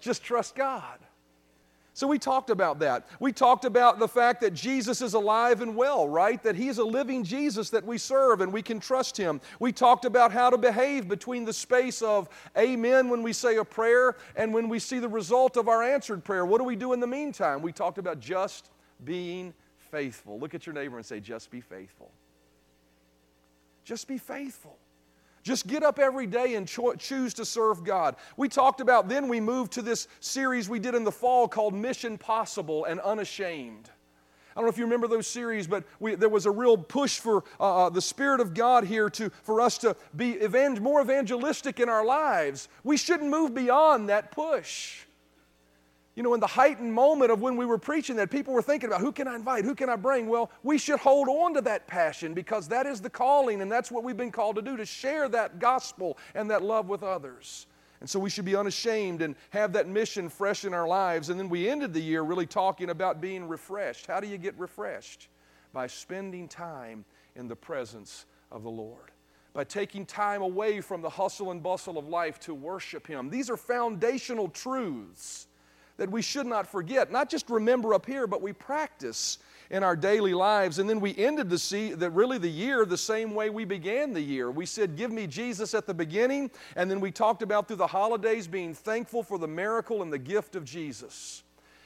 just 0.00 0.22
trust 0.22 0.54
God. 0.54 0.98
So 1.96 2.06
we 2.06 2.18
talked 2.18 2.50
about 2.50 2.80
that. 2.80 3.06
We 3.20 3.32
talked 3.32 3.64
about 3.64 3.98
the 3.98 4.06
fact 4.06 4.42
that 4.42 4.52
Jesus 4.52 5.00
is 5.00 5.14
alive 5.14 5.62
and 5.62 5.74
well, 5.74 6.06
right? 6.06 6.42
That 6.42 6.54
He's 6.54 6.76
a 6.76 6.84
living 6.84 7.24
Jesus 7.24 7.70
that 7.70 7.86
we 7.86 7.96
serve 7.96 8.42
and 8.42 8.52
we 8.52 8.60
can 8.60 8.78
trust 8.78 9.16
Him. 9.16 9.40
We 9.60 9.72
talked 9.72 10.04
about 10.04 10.30
how 10.30 10.50
to 10.50 10.58
behave 10.58 11.08
between 11.08 11.46
the 11.46 11.54
space 11.54 12.02
of 12.02 12.28
amen 12.54 13.08
when 13.08 13.22
we 13.22 13.32
say 13.32 13.56
a 13.56 13.64
prayer 13.64 14.16
and 14.36 14.52
when 14.52 14.68
we 14.68 14.78
see 14.78 14.98
the 14.98 15.08
result 15.08 15.56
of 15.56 15.68
our 15.68 15.82
answered 15.82 16.22
prayer. 16.22 16.44
What 16.44 16.58
do 16.58 16.64
we 16.64 16.76
do 16.76 16.92
in 16.92 17.00
the 17.00 17.06
meantime? 17.06 17.62
We 17.62 17.72
talked 17.72 17.96
about 17.96 18.20
just 18.20 18.68
being 19.02 19.54
faithful. 19.90 20.38
Look 20.38 20.54
at 20.54 20.66
your 20.66 20.74
neighbor 20.74 20.98
and 20.98 21.06
say, 21.06 21.18
just 21.18 21.50
be 21.50 21.62
faithful. 21.62 22.10
Just 23.84 24.06
be 24.06 24.18
faithful. 24.18 24.76
Just 25.46 25.68
get 25.68 25.84
up 25.84 26.00
every 26.00 26.26
day 26.26 26.56
and 26.56 26.66
cho- 26.66 26.94
choose 26.94 27.32
to 27.34 27.44
serve 27.44 27.84
God. 27.84 28.16
We 28.36 28.48
talked 28.48 28.80
about, 28.80 29.08
then 29.08 29.28
we 29.28 29.38
moved 29.38 29.70
to 29.74 29.82
this 29.82 30.08
series 30.18 30.68
we 30.68 30.80
did 30.80 30.96
in 30.96 31.04
the 31.04 31.12
fall 31.12 31.46
called 31.46 31.72
Mission 31.72 32.18
Possible 32.18 32.84
and 32.84 32.98
Unashamed. 32.98 33.88
I 34.50 34.54
don't 34.56 34.64
know 34.64 34.70
if 34.70 34.76
you 34.76 34.82
remember 34.82 35.06
those 35.06 35.28
series, 35.28 35.68
but 35.68 35.84
we, 36.00 36.16
there 36.16 36.28
was 36.28 36.46
a 36.46 36.50
real 36.50 36.76
push 36.76 37.20
for 37.20 37.44
uh, 37.60 37.86
uh 37.86 37.90
the 37.90 38.02
Spirit 38.02 38.40
of 38.40 38.54
God 38.54 38.86
here 38.86 39.08
to, 39.10 39.30
for 39.44 39.60
us 39.60 39.78
to 39.78 39.94
be 40.16 40.36
more 40.80 41.00
evangelistic 41.00 41.78
in 41.78 41.88
our 41.88 42.04
lives. 42.04 42.68
We 42.82 42.96
shouldn't 42.96 43.30
move 43.30 43.54
beyond 43.54 44.08
that 44.08 44.32
push 44.32 45.05
you 46.16 46.22
know, 46.22 46.32
in 46.32 46.40
the 46.40 46.46
heightened 46.46 46.92
moment 46.92 47.30
of 47.30 47.42
when 47.42 47.58
we 47.58 47.66
were 47.66 47.76
preaching 47.76 48.16
that, 48.16 48.30
people 48.30 48.54
were 48.54 48.62
thinking 48.62 48.88
about 48.88 49.02
who 49.02 49.12
can 49.12 49.28
I 49.28 49.36
invite, 49.36 49.66
who 49.66 49.74
can 49.74 49.90
I 49.90 49.96
bring? 49.96 50.28
Well, 50.28 50.50
we 50.62 50.78
should 50.78 50.98
hold 50.98 51.28
on 51.28 51.52
to 51.54 51.60
that 51.60 51.86
passion 51.86 52.32
because 52.32 52.66
that 52.68 52.86
is 52.86 53.02
the 53.02 53.10
calling 53.10 53.60
and 53.60 53.70
that's 53.70 53.90
what 53.90 54.02
we've 54.02 54.16
been 54.16 54.32
called 54.32 54.56
to 54.56 54.62
do 54.62 54.78
to 54.78 54.86
share 54.86 55.28
that 55.28 55.58
gospel 55.58 56.16
and 56.34 56.50
that 56.50 56.62
love 56.62 56.88
with 56.88 57.02
others. 57.02 57.66
And 58.00 58.08
so 58.08 58.18
we 58.18 58.30
should 58.30 58.46
be 58.46 58.56
unashamed 58.56 59.20
and 59.20 59.36
have 59.50 59.74
that 59.74 59.88
mission 59.88 60.30
fresh 60.30 60.64
in 60.64 60.72
our 60.72 60.88
lives. 60.88 61.28
And 61.28 61.38
then 61.38 61.50
we 61.50 61.68
ended 61.68 61.92
the 61.92 62.00
year 62.00 62.22
really 62.22 62.46
talking 62.46 62.88
about 62.88 63.20
being 63.20 63.46
refreshed. 63.46 64.06
How 64.06 64.18
do 64.18 64.26
you 64.26 64.38
get 64.38 64.58
refreshed? 64.58 65.28
By 65.74 65.86
spending 65.86 66.48
time 66.48 67.04
in 67.34 67.46
the 67.46 67.56
presence 67.56 68.24
of 68.50 68.62
the 68.62 68.70
Lord 68.70 69.10
by 69.52 69.64
taking 69.64 70.04
time 70.04 70.42
away 70.42 70.82
from 70.82 71.00
the 71.00 71.08
hustle 71.08 71.50
and 71.50 71.62
bustle 71.62 71.96
of 71.96 72.06
life 72.06 72.38
to 72.38 72.52
worship 72.52 73.06
Him. 73.06 73.30
These 73.30 73.48
are 73.48 73.56
foundational 73.56 74.48
truths 74.48 75.46
that 75.96 76.10
we 76.10 76.22
should 76.22 76.46
not 76.46 76.66
forget. 76.66 77.10
Not 77.10 77.30
just 77.30 77.48
remember 77.48 77.94
up 77.94 78.06
here, 78.06 78.26
but 78.26 78.42
we 78.42 78.52
practice 78.52 79.38
in 79.70 79.82
our 79.82 79.96
daily 79.96 80.34
lives. 80.34 80.78
And 80.78 80.88
then 80.88 81.00
we 81.00 81.16
ended 81.16 81.50
the, 81.50 81.58
see, 81.58 81.94
really 81.94 82.38
the 82.38 82.48
year 82.48 82.84
the 82.84 82.96
same 82.96 83.34
way 83.34 83.50
we 83.50 83.64
began 83.64 84.12
the 84.12 84.20
year. 84.20 84.50
We 84.50 84.66
said, 84.66 84.96
Give 84.96 85.10
me 85.10 85.26
Jesus 85.26 85.74
at 85.74 85.86
the 85.86 85.94
beginning. 85.94 86.50
And 86.76 86.90
then 86.90 87.00
we 87.00 87.10
talked 87.10 87.42
about 87.42 87.68
through 87.68 87.76
the 87.76 87.86
holidays 87.86 88.46
being 88.46 88.74
thankful 88.74 89.22
for 89.22 89.38
the 89.38 89.48
miracle 89.48 90.02
and 90.02 90.12
the 90.12 90.18
gift 90.18 90.56
of 90.56 90.64
Jesus 90.64 91.42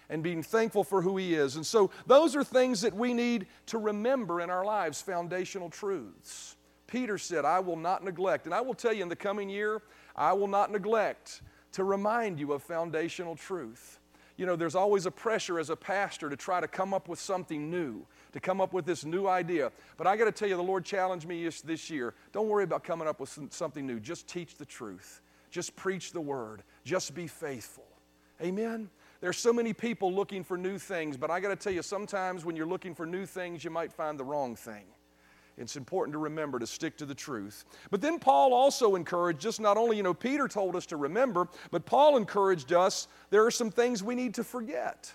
and 0.09 0.23
being 0.25 0.43
thankful 0.43 0.83
for 0.83 1.01
who 1.01 1.17
He 1.17 1.35
is. 1.35 1.57
And 1.57 1.65
so 1.65 1.91
those 2.07 2.35
are 2.35 2.45
things 2.45 2.81
that 2.81 2.95
we 2.95 3.15
need 3.15 3.47
to 3.67 3.79
remember 3.79 4.41
in 4.41 4.51
our 4.51 4.65
lives, 4.65 5.01
foundational 5.01 5.71
truths. 5.71 6.57
Peter 6.89 7.17
said, 7.17 7.45
I 7.45 7.61
will 7.61 7.77
not 7.77 8.03
neglect. 8.03 8.47
And 8.47 8.55
I 8.55 8.61
will 8.61 8.75
tell 8.75 8.93
you 8.93 9.05
in 9.05 9.09
the 9.09 9.15
coming 9.15 9.49
year, 9.49 9.83
I 10.17 10.33
will 10.33 10.49
not 10.49 10.73
neglect 10.73 11.43
to 11.73 11.85
remind 11.85 12.41
you 12.41 12.53
of 12.53 12.65
foundational 12.65 13.37
truth 13.37 14.00
you 14.41 14.47
know, 14.47 14.57
there's 14.57 14.75
always 14.75 15.05
a 15.05 15.11
pressure 15.11 15.59
as 15.59 15.69
a 15.69 15.77
pastor 15.77 16.31
to 16.31 16.35
try 16.35 16.63
to 16.63 16.67
come 16.67 16.95
up 16.95 17.09
with 17.09 17.21
something 17.21 17.71
new, 17.71 18.07
to 18.33 18.41
come 18.41 18.59
up 18.59 18.73
with 18.73 18.87
this 18.87 19.05
new 19.05 19.27
idea. 19.27 19.71
But 19.99 20.07
I 20.07 20.17
got 20.17 20.25
to 20.25 20.33
tell 20.33 20.49
you, 20.49 20.57
the 20.57 20.63
Lord 20.63 20.83
challenged 20.83 21.29
me 21.29 21.47
this 21.47 21.91
year. 21.91 22.15
Don't 22.33 22.49
worry 22.49 22.65
about 22.65 22.83
coming 22.83 23.07
up 23.07 23.21
with 23.21 23.39
something 23.51 23.87
new. 23.87 24.01
Just 24.01 24.27
teach 24.27 24.55
the 24.55 24.65
truth. 24.65 25.21
Just 25.51 25.77
preach 25.77 26.13
the 26.13 26.23
word. 26.23 26.63
Just 26.85 27.15
be 27.15 27.27
faithful. 27.27 27.85
Amen? 28.41 28.89
There's 29.21 29.37
so 29.37 29.53
many 29.53 29.75
people 29.75 30.11
looking 30.11 30.43
for 30.43 30.57
new 30.57 30.79
things, 30.79 31.19
but 31.19 31.31
I 31.31 31.39
got 31.39 31.51
to 31.51 31.57
tell 31.57 31.75
you, 31.75 31.83
sometimes 31.83 32.43
when 32.43 32.57
you're 32.57 32.65
looking 32.65 32.95
for 32.95 33.05
new 33.05 33.27
things, 33.27 33.63
you 33.63 33.69
might 33.69 33.93
find 33.93 34.19
the 34.19 34.25
wrong 34.25 34.57
thing. 34.57 34.85
It's 35.59 35.77
important 35.77 36.15
to 36.15 36.19
remember 36.19 36.59
to 36.59 36.67
stick 36.67 36.97
to 36.99 37.07
the 37.07 37.15
truth. 37.15 37.65
But 37.91 38.01
then 38.01 38.19
Paul 38.19 38.55
also 38.55 38.95
encouraged 38.95 39.47
us, 39.47 39.61
not 39.61 39.77
only, 39.77 39.97
you 39.97 40.03
know, 40.03 40.15
Peter 40.15 40.49
told 40.49 40.77
us 40.77 40.87
to 40.87 40.97
remember, 40.97 41.49
but 41.71 41.85
Paul 41.85 42.17
encouraged 42.17 42.73
us 42.73 43.09
there 43.31 43.45
are 43.45 43.51
some 43.51 43.71
things 43.71 44.03
we 44.03 44.15
need 44.15 44.35
to 44.35 44.45
forget. 44.45 45.13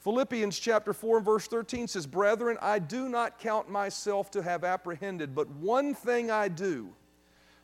Philippians 0.00 0.58
chapter 0.58 0.92
4 0.92 1.16
and 1.16 1.24
verse 1.24 1.46
13 1.48 1.88
says, 1.88 2.06
Brethren, 2.06 2.58
I 2.60 2.78
do 2.78 3.08
not 3.08 3.38
count 3.38 3.70
myself 3.70 4.30
to 4.32 4.42
have 4.42 4.62
apprehended, 4.62 5.34
but 5.34 5.48
one 5.48 5.94
thing 5.94 6.30
I 6.30 6.48
do, 6.48 6.90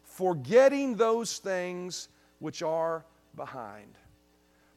forgetting 0.02 0.96
those 0.96 1.36
things 1.36 2.08
which 2.38 2.62
are 2.62 3.04
behind. 3.36 3.98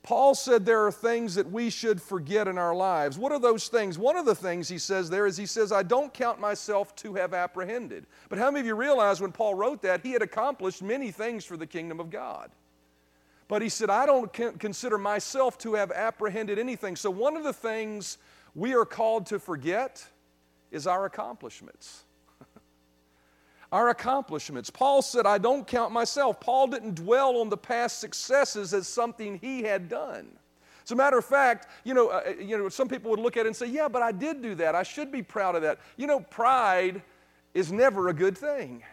Paul 0.04 0.36
said 0.36 0.66
there 0.66 0.86
are 0.86 0.92
things 0.92 1.36
that 1.36 1.50
we 1.50 1.70
should 1.70 2.02
forget 2.02 2.50
in 2.50 2.58
our 2.58 2.76
lives. 2.76 3.18
What 3.18 3.32
are 3.32 3.40
those 3.40 3.70
things? 3.70 3.98
One 3.98 4.18
of 4.18 4.26
the 4.26 4.36
things 4.36 4.68
he 4.68 4.78
says 4.78 5.10
there 5.10 5.26
is 5.26 5.38
he 5.38 5.46
says, 5.46 5.72
I 5.72 5.82
don't 5.82 6.14
count 6.14 6.42
myself 6.42 6.94
to 6.98 7.14
have 7.16 7.34
apprehended. 7.34 8.06
But 8.28 8.38
how 8.38 8.52
many 8.52 8.60
of 8.60 8.66
you 8.66 8.76
realize 8.76 9.22
when 9.22 9.32
Paul 9.32 9.56
wrote 9.56 9.82
that, 9.84 10.06
he 10.06 10.12
had 10.12 10.22
accomplished 10.22 10.84
many 10.84 11.10
things 11.10 11.46
for 11.46 11.56
the 11.56 11.66
kingdom 11.66 12.02
of 12.02 12.10
God? 12.10 12.52
But 13.48 13.62
he 13.62 13.70
said, 13.70 13.90
I 13.90 14.06
don't 14.06 14.32
consider 14.60 14.98
myself 14.98 15.58
to 15.60 15.76
have 15.76 15.92
apprehended 15.92 16.60
anything. 16.60 16.98
So 16.98 17.10
one 17.10 17.38
of 17.38 17.46
the 17.46 17.54
things 17.54 18.18
we 18.56 18.74
are 18.76 18.86
called 18.86 19.26
to 19.28 19.40
forget 19.40 20.06
is 20.70 20.86
our 20.86 21.06
accomplishments 21.06 22.04
our 23.74 23.90
accomplishments. 23.90 24.70
Paul 24.70 25.02
said, 25.02 25.26
I 25.26 25.40
don't 25.40 25.66
count 25.66 25.92
myself. 25.92 26.40
Paul 26.40 26.68
didn't 26.68 26.94
dwell 26.94 27.38
on 27.38 27.50
the 27.50 27.58
past 27.58 28.00
successes 28.00 28.72
as 28.72 28.88
something 28.88 29.40
he 29.40 29.64
had 29.64 29.90
done. 29.90 30.28
As 30.84 30.92
a 30.92 30.96
matter 30.96 31.18
of 31.18 31.26
fact, 31.26 31.68
you 31.84 31.96
know, 31.96 32.10
uh, 32.10 32.22
uh, 32.28 32.34
you 32.40 32.56
know, 32.56 32.70
some 32.70 32.88
people 32.88 33.10
would 33.10 33.20
look 33.20 33.36
at 33.36 33.46
it 33.46 33.48
and 33.48 33.56
say, 33.56 33.66
Yeah, 33.66 33.88
but 33.88 34.04
I 34.04 34.12
did 34.12 34.44
do 34.44 34.54
that. 34.56 34.76
I 34.76 34.84
should 34.84 35.12
be 35.12 35.24
proud 35.24 35.56
of 35.56 35.64
that. 35.64 35.80
You 35.98 36.06
know, 36.06 36.20
pride 36.20 37.02
is 37.56 37.72
never 37.72 38.10
a 38.10 38.14
good 38.14 38.38
thing. 38.38 38.84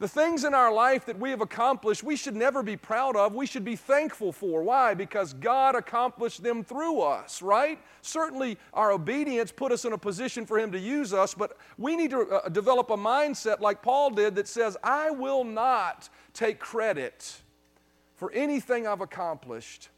The 0.00 0.06
things 0.06 0.44
in 0.44 0.54
our 0.54 0.72
life 0.72 1.06
that 1.06 1.18
we 1.18 1.30
have 1.30 1.40
accomplished, 1.40 2.04
we 2.04 2.14
should 2.14 2.36
never 2.36 2.62
be 2.62 2.76
proud 2.76 3.16
of. 3.16 3.34
We 3.34 3.46
should 3.46 3.64
be 3.64 3.74
thankful 3.74 4.30
for. 4.30 4.62
Why? 4.62 4.94
Because 4.94 5.32
God 5.32 5.74
accomplished 5.74 6.44
them 6.44 6.62
through 6.62 7.00
us, 7.00 7.42
right? 7.42 7.80
Certainly, 8.00 8.58
our 8.72 8.92
obedience 8.92 9.50
put 9.50 9.72
us 9.72 9.84
in 9.84 9.92
a 9.92 9.98
position 9.98 10.46
for 10.46 10.56
Him 10.56 10.70
to 10.70 10.78
use 10.78 11.12
us, 11.12 11.34
but 11.34 11.56
we 11.78 11.96
need 11.96 12.10
to 12.10 12.28
uh, 12.28 12.48
develop 12.48 12.90
a 12.90 12.96
mindset 12.96 13.58
like 13.58 13.82
Paul 13.82 14.10
did 14.10 14.36
that 14.36 14.46
says, 14.46 14.76
I 14.84 15.10
will 15.10 15.42
not 15.42 16.08
take 16.32 16.60
credit 16.60 17.40
for 18.14 18.30
anything 18.30 18.86
I've 18.86 19.00
accomplished. 19.00 19.88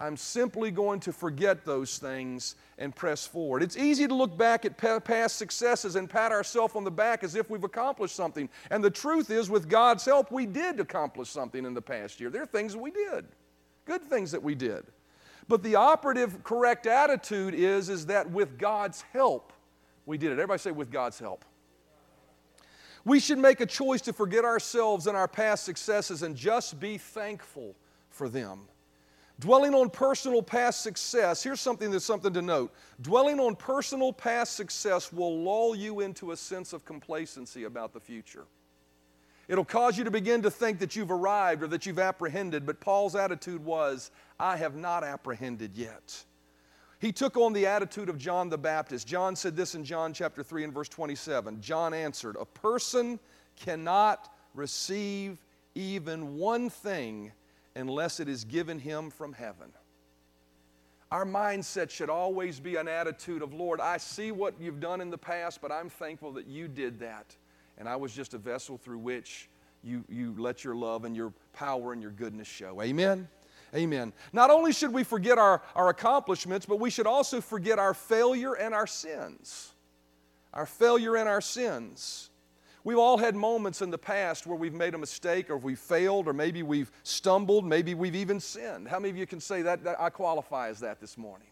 I'm 0.00 0.16
simply 0.16 0.70
going 0.70 1.00
to 1.00 1.12
forget 1.12 1.64
those 1.64 1.98
things 1.98 2.56
and 2.78 2.94
press 2.94 3.26
forward. 3.26 3.62
It's 3.62 3.76
easy 3.76 4.08
to 4.08 4.14
look 4.14 4.36
back 4.36 4.64
at 4.64 4.76
past 4.76 5.36
successes 5.36 5.94
and 5.94 6.10
pat 6.10 6.32
ourselves 6.32 6.74
on 6.74 6.82
the 6.82 6.90
back 6.90 7.22
as 7.22 7.36
if 7.36 7.48
we've 7.48 7.62
accomplished 7.62 8.16
something. 8.16 8.48
And 8.70 8.82
the 8.82 8.90
truth 8.90 9.30
is, 9.30 9.48
with 9.48 9.68
God's 9.68 10.04
help, 10.04 10.32
we 10.32 10.46
did 10.46 10.80
accomplish 10.80 11.28
something 11.28 11.64
in 11.64 11.74
the 11.74 11.82
past 11.82 12.20
year. 12.20 12.28
There 12.28 12.42
are 12.42 12.46
things 12.46 12.76
we 12.76 12.90
did, 12.90 13.24
good 13.84 14.02
things 14.02 14.32
that 14.32 14.42
we 14.42 14.54
did. 14.56 14.84
But 15.46 15.62
the 15.62 15.76
operative 15.76 16.42
correct 16.42 16.86
attitude 16.86 17.54
is, 17.54 17.88
is 17.88 18.06
that 18.06 18.28
with 18.30 18.58
God's 18.58 19.02
help, 19.12 19.52
we 20.06 20.18
did 20.18 20.28
it. 20.30 20.34
Everybody 20.34 20.58
say, 20.58 20.70
with 20.70 20.90
God's 20.90 21.18
help. 21.18 21.44
We 23.04 23.20
should 23.20 23.38
make 23.38 23.60
a 23.60 23.66
choice 23.66 24.00
to 24.02 24.12
forget 24.12 24.44
ourselves 24.44 25.06
and 25.06 25.16
our 25.16 25.28
past 25.28 25.64
successes 25.64 26.22
and 26.22 26.34
just 26.34 26.80
be 26.80 26.96
thankful 26.96 27.74
for 28.08 28.28
them. 28.28 28.60
Dwelling 29.40 29.74
on 29.74 29.90
personal 29.90 30.42
past 30.42 30.82
success, 30.82 31.42
here's 31.42 31.60
something 31.60 31.90
that's 31.90 32.04
something 32.04 32.32
to 32.32 32.42
note. 32.42 32.72
Dwelling 33.02 33.40
on 33.40 33.56
personal 33.56 34.12
past 34.12 34.54
success 34.54 35.12
will 35.12 35.40
lull 35.42 35.74
you 35.74 36.00
into 36.00 36.30
a 36.30 36.36
sense 36.36 36.72
of 36.72 36.84
complacency 36.84 37.64
about 37.64 37.92
the 37.92 38.00
future. 38.00 38.44
It'll 39.48 39.64
cause 39.64 39.98
you 39.98 40.04
to 40.04 40.10
begin 40.10 40.42
to 40.42 40.50
think 40.50 40.78
that 40.78 40.96
you've 40.96 41.10
arrived 41.10 41.62
or 41.62 41.66
that 41.66 41.84
you've 41.84 41.98
apprehended, 41.98 42.64
but 42.64 42.80
Paul's 42.80 43.16
attitude 43.16 43.62
was, 43.64 44.10
I 44.38 44.56
have 44.56 44.76
not 44.76 45.04
apprehended 45.04 45.72
yet. 45.74 46.24
He 47.00 47.12
took 47.12 47.36
on 47.36 47.52
the 47.52 47.66
attitude 47.66 48.08
of 48.08 48.16
John 48.16 48.48
the 48.48 48.56
Baptist. 48.56 49.06
John 49.06 49.36
said 49.36 49.56
this 49.56 49.74
in 49.74 49.84
John 49.84 50.14
chapter 50.14 50.42
3 50.42 50.64
and 50.64 50.72
verse 50.72 50.88
27. 50.88 51.60
John 51.60 51.92
answered, 51.92 52.36
A 52.40 52.46
person 52.46 53.18
cannot 53.56 54.32
receive 54.54 55.44
even 55.74 56.38
one 56.38 56.70
thing 56.70 57.32
unless 57.76 58.20
it 58.20 58.28
is 58.28 58.44
given 58.44 58.78
him 58.78 59.10
from 59.10 59.32
heaven. 59.32 59.72
Our 61.10 61.24
mindset 61.24 61.90
should 61.90 62.10
always 62.10 62.58
be 62.58 62.76
an 62.76 62.88
attitude 62.88 63.42
of, 63.42 63.54
Lord, 63.54 63.80
I 63.80 63.98
see 63.98 64.32
what 64.32 64.54
you've 64.60 64.80
done 64.80 65.00
in 65.00 65.10
the 65.10 65.18
past, 65.18 65.60
but 65.62 65.70
I'm 65.70 65.88
thankful 65.88 66.32
that 66.32 66.46
you 66.46 66.66
did 66.66 66.98
that. 67.00 67.36
And 67.78 67.88
I 67.88 67.96
was 67.96 68.12
just 68.12 68.34
a 68.34 68.38
vessel 68.38 68.78
through 68.78 68.98
which 68.98 69.48
you, 69.82 70.04
you 70.08 70.34
let 70.38 70.64
your 70.64 70.74
love 70.74 71.04
and 71.04 71.14
your 71.14 71.32
power 71.52 71.92
and 71.92 72.00
your 72.00 72.10
goodness 72.10 72.48
show. 72.48 72.82
Amen? 72.82 73.28
Amen. 73.74 74.12
Not 74.32 74.50
only 74.50 74.72
should 74.72 74.92
we 74.92 75.04
forget 75.04 75.36
our, 75.36 75.62
our 75.74 75.88
accomplishments, 75.88 76.64
but 76.66 76.78
we 76.78 76.90
should 76.90 77.06
also 77.06 77.40
forget 77.40 77.78
our 77.78 77.92
failure 77.92 78.54
and 78.54 78.74
our 78.74 78.86
sins. 78.86 79.72
Our 80.52 80.66
failure 80.66 81.16
and 81.16 81.28
our 81.28 81.40
sins. 81.40 82.30
We've 82.84 82.98
all 82.98 83.16
had 83.16 83.34
moments 83.34 83.80
in 83.80 83.90
the 83.90 83.98
past 83.98 84.46
where 84.46 84.58
we've 84.58 84.74
made 84.74 84.94
a 84.94 84.98
mistake 84.98 85.48
or 85.48 85.56
we've 85.56 85.78
failed 85.78 86.28
or 86.28 86.34
maybe 86.34 86.62
we've 86.62 86.92
stumbled, 87.02 87.64
maybe 87.64 87.94
we've 87.94 88.14
even 88.14 88.38
sinned. 88.38 88.88
How 88.88 88.98
many 88.98 89.08
of 89.08 89.16
you 89.16 89.26
can 89.26 89.40
say 89.40 89.62
that, 89.62 89.82
that 89.84 89.98
I 89.98 90.10
qualify 90.10 90.68
as 90.68 90.80
that 90.80 91.00
this 91.00 91.16
morning? 91.16 91.48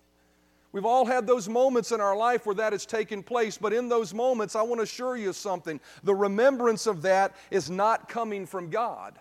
We've 0.72 0.84
all 0.84 1.06
had 1.06 1.26
those 1.26 1.48
moments 1.48 1.90
in 1.90 2.02
our 2.02 2.16
life 2.16 2.44
where 2.44 2.54
that 2.56 2.72
has 2.72 2.84
taken 2.84 3.22
place, 3.22 3.56
but 3.56 3.72
in 3.72 3.88
those 3.88 4.12
moments, 4.12 4.54
I 4.56 4.62
want 4.62 4.78
to 4.78 4.84
assure 4.84 5.16
you 5.16 5.32
something. 5.32 5.80
The 6.02 6.14
remembrance 6.14 6.86
of 6.86 7.02
that 7.02 7.34
is 7.50 7.70
not 7.70 8.08
coming 8.08 8.44
from 8.44 8.68
God. 8.68 9.18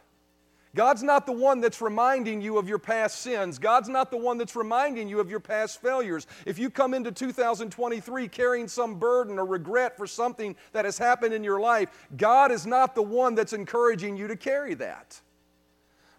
God's 0.74 1.04
not 1.04 1.26
the 1.26 1.34
one 1.34 1.60
that's 1.60 1.82
reminding 1.82 2.42
you 2.42 2.58
of 2.58 2.70
your 2.70 2.80
past 2.80 3.20
sins. 3.20 3.60
God's 3.60 3.90
not 3.90 4.10
the 4.10 4.18
one 4.18 4.38
that's 4.38 4.56
reminding 4.56 5.10
you 5.10 5.20
of 5.20 5.30
your 5.30 5.42
past 5.42 5.82
failures. 5.82 6.28
If 6.46 6.58
you 6.58 6.70
come 6.70 6.94
into 6.94 7.12
2023 7.12 8.28
carrying 8.30 8.70
some 8.70 8.96
burden 8.96 9.38
or 9.38 9.46
regret 9.46 9.98
for 9.98 10.08
something 10.08 10.56
that 10.72 10.86
has 10.86 10.98
happened 10.98 11.34
in 11.34 11.44
your 11.44 11.60
life, 11.60 12.08
God 12.16 12.52
is 12.52 12.66
not 12.66 12.96
the 12.96 13.02
one 13.02 13.36
that's 13.36 13.52
encouraging 13.52 14.16
you 14.16 14.30
to 14.30 14.38
carry 14.38 14.74
that. 14.76 15.20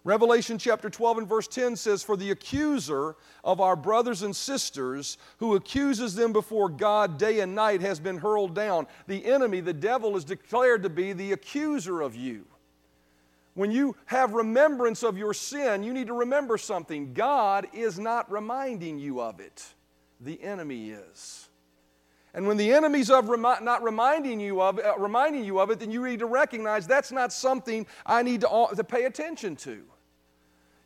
Revelation 0.05 0.57
chapter 0.57 0.89
12 0.89 1.19
and 1.19 1.27
verse 1.27 1.47
10 1.47 1.77
says, 1.77 2.03
For 2.03 2.17
the 2.17 2.31
accuser 2.31 3.15
of 3.43 3.61
our 3.61 3.77
brothers 3.77 4.21
and 4.21 4.35
sisters, 4.35 5.17
who 5.37 5.55
accuses 5.55 6.13
them 6.13 6.33
before 6.33 6.67
God 6.67 7.17
day 7.17 7.39
and 7.39 7.55
night, 7.55 7.81
has 7.81 8.01
been 8.01 8.17
hurled 8.17 8.53
down. 8.53 8.85
The 9.07 9.25
enemy, 9.25 9.61
the 9.61 9.73
devil, 9.73 10.17
is 10.17 10.25
declared 10.25 10.83
to 10.83 10.89
be 10.89 11.13
the 11.13 11.31
accuser 11.31 12.01
of 12.01 12.15
you. 12.15 12.45
When 13.55 13.71
you 13.71 13.95
have 14.05 14.33
remembrance 14.33 15.03
of 15.03 15.17
your 15.17 15.33
sin, 15.33 15.83
you 15.83 15.93
need 15.93 16.07
to 16.07 16.13
remember 16.13 16.57
something. 16.57 17.13
God 17.13 17.67
is 17.73 17.99
not 17.99 18.31
reminding 18.31 18.97
you 18.97 19.21
of 19.21 19.39
it, 19.39 19.63
the 20.19 20.41
enemy 20.41 20.91
is. 20.91 21.49
And 22.33 22.47
when 22.47 22.57
the 22.57 22.73
enemy's 22.73 23.11
of 23.11 23.29
remi- 23.29 23.61
not 23.61 23.83
reminding 23.83 24.39
you 24.39 24.59
of 24.59 24.79
uh, 24.79 24.95
reminding 24.97 25.43
you 25.45 25.59
of 25.59 25.69
it, 25.69 25.79
then 25.79 25.91
you 25.91 26.03
need 26.03 26.19
to 26.19 26.25
recognize 26.25 26.87
that's 26.87 27.11
not 27.11 27.31
something 27.31 27.85
I 28.05 28.23
need 28.23 28.41
to, 28.41 28.49
uh, 28.49 28.73
to 28.73 28.83
pay 28.83 29.05
attention 29.05 29.55
to. 29.57 29.83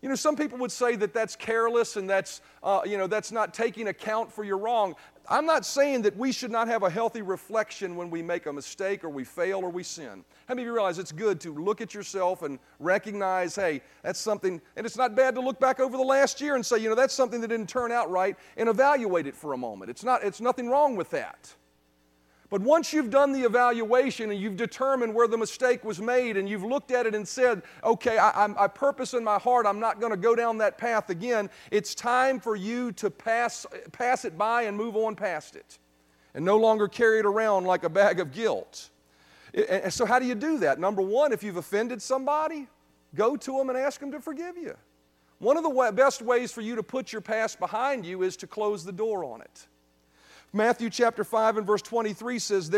You 0.01 0.09
know, 0.09 0.15
some 0.15 0.35
people 0.35 0.59
would 0.59 0.71
say 0.71 0.95
that 0.97 1.13
that's 1.13 1.35
careless 1.35 1.95
and 1.95 2.07
that's, 2.07 2.41
uh, 2.61 2.81
you 2.85 2.97
know, 2.97 3.07
that's 3.07 3.31
not 3.31 3.53
taking 3.53 3.87
account 3.87 4.31
for 4.31 4.43
your 4.43 4.57
wrong. 4.57 4.95
I'm 5.29 5.45
not 5.45 5.65
saying 5.65 6.03
that 6.03 6.15
we 6.15 6.31
should 6.31 6.51
not 6.51 6.67
have 6.67 6.83
a 6.83 6.89
healthy 6.89 7.21
reflection 7.21 7.95
when 7.95 8.09
we 8.09 8.21
make 8.21 8.45
a 8.45 8.53
mistake 8.53 9.03
or 9.03 9.09
we 9.09 9.23
fail 9.23 9.59
or 9.59 9.69
we 9.69 9.83
sin. 9.83 10.23
How 10.47 10.53
many 10.53 10.61
of 10.61 10.67
you 10.67 10.73
realize 10.73 10.99
it's 10.99 11.11
good 11.11 11.41
to 11.41 11.53
look 11.53 11.81
at 11.81 11.93
yourself 11.93 12.43
and 12.43 12.59
recognize, 12.79 13.55
hey, 13.55 13.81
that's 14.03 14.19
something, 14.19 14.61
and 14.75 14.85
it's 14.85 14.95
not 14.95 15.15
bad 15.15 15.35
to 15.35 15.41
look 15.41 15.59
back 15.59 15.79
over 15.79 15.97
the 15.97 16.03
last 16.03 16.39
year 16.39 16.55
and 16.55 16.65
say, 16.65 16.77
you 16.77 16.87
know, 16.87 16.95
that's 16.95 17.13
something 17.13 17.41
that 17.41 17.47
didn't 17.47 17.67
turn 17.67 17.91
out 17.91 18.09
right 18.09 18.37
and 18.55 18.69
evaluate 18.69 19.27
it 19.27 19.35
for 19.35 19.53
a 19.53 19.57
moment. 19.57 19.89
It's, 19.89 20.03
not, 20.03 20.23
it's 20.23 20.39
nothing 20.39 20.69
wrong 20.69 20.95
with 20.95 21.09
that. 21.09 21.53
But 22.49 22.61
once 22.61 22.93
you've 22.93 23.09
done 23.09 23.33
the 23.33 23.41
evaluation 23.41 24.31
and 24.31 24.39
you've 24.39 24.55
determined 24.55 25.13
where 25.13 25.27
the 25.27 25.37
mistake 25.37 25.83
was 25.83 25.99
made 25.99 26.37
and 26.37 26.47
you've 26.47 26.63
looked 26.63 26.91
at 26.91 27.05
it 27.05 27.13
and 27.13 27.27
said, 27.27 27.61
okay, 27.83 28.17
I, 28.17 28.45
I, 28.45 28.63
I 28.63 28.67
purpose 28.67 29.13
in 29.13 29.23
my 29.23 29.37
heart 29.37 29.65
I'm 29.65 29.79
not 29.79 29.99
going 29.99 30.11
to 30.11 30.17
go 30.17 30.33
down 30.33 30.57
that 30.59 30.77
path 30.77 31.09
again, 31.09 31.49
it's 31.71 31.93
time 31.93 32.39
for 32.39 32.55
you 32.55 32.93
to 32.93 33.09
pass, 33.09 33.65
pass 33.91 34.23
it 34.23 34.37
by 34.37 34.63
and 34.63 34.77
move 34.77 34.95
on 34.95 35.15
past 35.15 35.57
it 35.57 35.77
and 36.37 36.45
no 36.45 36.55
longer 36.55 36.87
carry 36.87 37.19
it 37.19 37.25
around 37.25 37.65
like 37.65 37.83
a 37.83 37.89
bag 37.89 38.19
of 38.19 38.31
guilt. 38.31 38.91
And 39.69 39.91
so, 39.91 40.05
how 40.05 40.19
do 40.19 40.25
you 40.25 40.35
do 40.35 40.59
that? 40.59 40.79
Number 40.79 41.01
one, 41.01 41.33
if 41.33 41.41
you've 41.41 41.57
offended 41.57 41.99
somebody, 41.99 42.67
go 43.15 43.35
to 43.35 43.51
them 43.53 43.69
and 43.69 43.77
ask 43.77 43.99
them 43.99 44.11
to 44.11 44.19
forgive 44.19 44.55
you. 44.55 44.75
One 45.39 45.57
of 45.57 45.63
the 45.63 45.91
best 45.95 46.21
ways 46.21 46.51
for 46.51 46.61
you 46.61 46.75
to 46.75 46.83
put 46.83 47.11
your 47.11 47.21
past 47.21 47.59
behind 47.59 48.05
you 48.05 48.21
is 48.21 48.37
to 48.37 48.47
close 48.47 48.85
the 48.85 48.91
door 48.91 49.23
on 49.23 49.41
it. 49.41 49.67
Matthew 50.53 50.89
chapter 50.89 51.23
5 51.23 51.57
and 51.57 51.67
verse 51.67 51.81
23 51.81 52.39
says, 52.39 52.71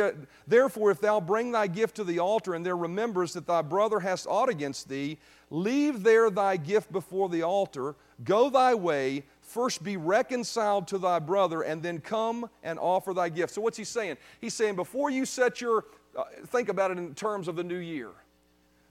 Therefore, 0.48 0.92
if 0.92 1.00
thou 1.00 1.20
bring 1.20 1.52
thy 1.52 1.68
gift 1.68 1.96
to 1.98 2.04
the 2.04 2.20
altar, 2.20 2.56
and 2.56 2.66
there 2.66 2.76
remembers 2.76 3.34
that 3.34 3.46
thy 3.46 3.62
brother 3.62 4.00
hast 4.00 4.26
aught 4.28 4.50
against 4.50 4.90
thee, 4.90 5.18
leave 5.52 6.04
there 6.04 6.30
thy 6.30 6.58
gift 6.58 6.92
before 6.92 7.30
the 7.30 7.44
altar, 7.44 7.96
go 8.24 8.50
thy 8.50 8.74
way, 8.74 9.24
first 9.42 9.84
be 9.84 9.98
reconciled 9.98 10.88
to 10.88 10.98
thy 10.98 11.20
brother, 11.20 11.62
and 11.62 11.84
then 11.84 12.00
come 12.00 12.50
and 12.64 12.80
offer 12.80 13.14
thy 13.14 13.30
gift. 13.30 13.54
So, 13.54 13.62
what's 13.62 13.78
he 13.78 13.84
saying? 13.84 14.18
He's 14.42 14.56
saying, 14.56 14.76
before 14.76 15.12
you 15.12 15.26
set 15.26 15.62
your, 15.62 15.86
uh, 16.18 16.24
think 16.48 16.70
about 16.70 16.90
it 16.90 16.98
in 16.98 17.14
terms 17.14 17.48
of 17.48 17.56
the 17.56 17.64
new 17.64 17.78
year. 17.78 18.10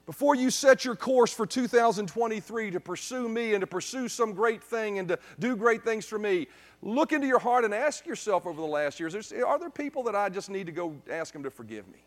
Before 0.09 0.33
you 0.33 0.49
set 0.49 0.85
your 0.85 0.95
course 0.95 1.31
for 1.31 1.45
2023 1.45 2.71
to 2.71 2.79
pursue 2.79 3.29
me 3.29 3.53
and 3.53 3.61
to 3.61 3.67
pursue 3.67 4.07
some 4.07 4.33
great 4.33 4.63
thing 4.63 4.97
and 4.97 5.07
to 5.07 5.19
do 5.37 5.55
great 5.55 5.83
things 5.83 6.03
for 6.03 6.17
me, 6.17 6.47
look 6.81 7.11
into 7.11 7.27
your 7.27 7.39
heart 7.39 7.65
and 7.65 7.73
ask 7.73 8.05
yourself 8.05 8.45
over 8.45 8.59
the 8.59 8.67
last 8.67 8.99
years 8.99 9.15
are 9.15 9.59
there 9.59 9.69
people 9.69 10.03
that 10.03 10.15
I 10.15 10.29
just 10.29 10.49
need 10.49 10.65
to 10.67 10.71
go 10.71 10.95
ask 11.09 11.33
them 11.33 11.43
to 11.43 11.51
forgive 11.51 11.87
me? 11.87 11.99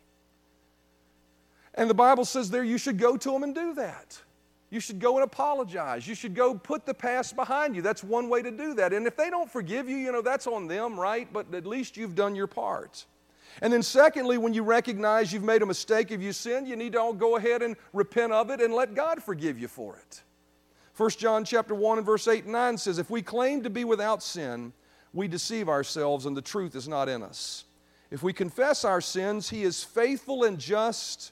And 1.75 1.89
the 1.89 1.95
Bible 1.95 2.25
says 2.25 2.49
there 2.49 2.63
you 2.63 2.77
should 2.77 2.97
go 2.97 3.17
to 3.17 3.31
them 3.31 3.43
and 3.43 3.53
do 3.53 3.73
that. 3.75 4.21
You 4.69 4.79
should 4.79 4.99
go 4.99 5.15
and 5.17 5.23
apologize. 5.23 6.07
You 6.07 6.15
should 6.15 6.33
go 6.33 6.55
put 6.55 6.85
the 6.85 6.95
past 6.95 7.35
behind 7.35 7.75
you. 7.75 7.83
That's 7.83 8.03
one 8.03 8.27
way 8.27 8.41
to 8.41 8.49
do 8.49 8.73
that. 8.73 8.91
And 8.91 9.05
if 9.05 9.15
they 9.15 9.29
don't 9.29 9.49
forgive 9.49 9.87
you, 9.87 9.97
you 9.97 10.11
know, 10.11 10.23
that's 10.23 10.47
on 10.47 10.67
them, 10.67 10.99
right? 10.99 11.31
But 11.31 11.53
at 11.53 11.67
least 11.67 11.95
you've 11.95 12.15
done 12.15 12.33
your 12.33 12.47
part. 12.47 13.05
And 13.61 13.71
then, 13.71 13.83
secondly, 13.83 14.39
when 14.39 14.55
you 14.55 14.63
recognize 14.63 15.31
you've 15.31 15.43
made 15.43 15.61
a 15.61 15.65
mistake, 15.67 16.09
if 16.09 16.21
you 16.21 16.33
sinned, 16.33 16.67
you 16.67 16.75
need 16.75 16.93
to 16.93 17.01
all 17.01 17.13
go 17.13 17.37
ahead 17.37 17.61
and 17.61 17.75
repent 17.93 18.33
of 18.33 18.49
it 18.49 18.61
and 18.61 18.73
let 18.73 18.95
God 18.95 19.21
forgive 19.21 19.59
you 19.59 19.67
for 19.67 19.95
it. 19.97 20.23
1 20.95 21.09
John 21.11 21.43
chapter 21.43 21.73
1 21.73 21.97
and 21.97 22.05
verse 22.05 22.27
8 22.27 22.43
and 22.43 22.53
9 22.53 22.77
says, 22.77 22.99
If 22.99 23.09
we 23.09 23.21
claim 23.21 23.63
to 23.63 23.69
be 23.69 23.83
without 23.83 24.21
sin, 24.21 24.73
we 25.11 25.27
deceive 25.27 25.67
ourselves 25.67 26.25
and 26.25 26.37
the 26.37 26.41
truth 26.41 26.75
is 26.75 26.87
not 26.87 27.09
in 27.09 27.23
us. 27.23 27.65
If 28.11 28.21
we 28.21 28.31
confess 28.31 28.85
our 28.85 29.01
sins, 29.01 29.49
He 29.49 29.63
is 29.63 29.83
faithful 29.83 30.43
and 30.43 30.59
just 30.59 31.31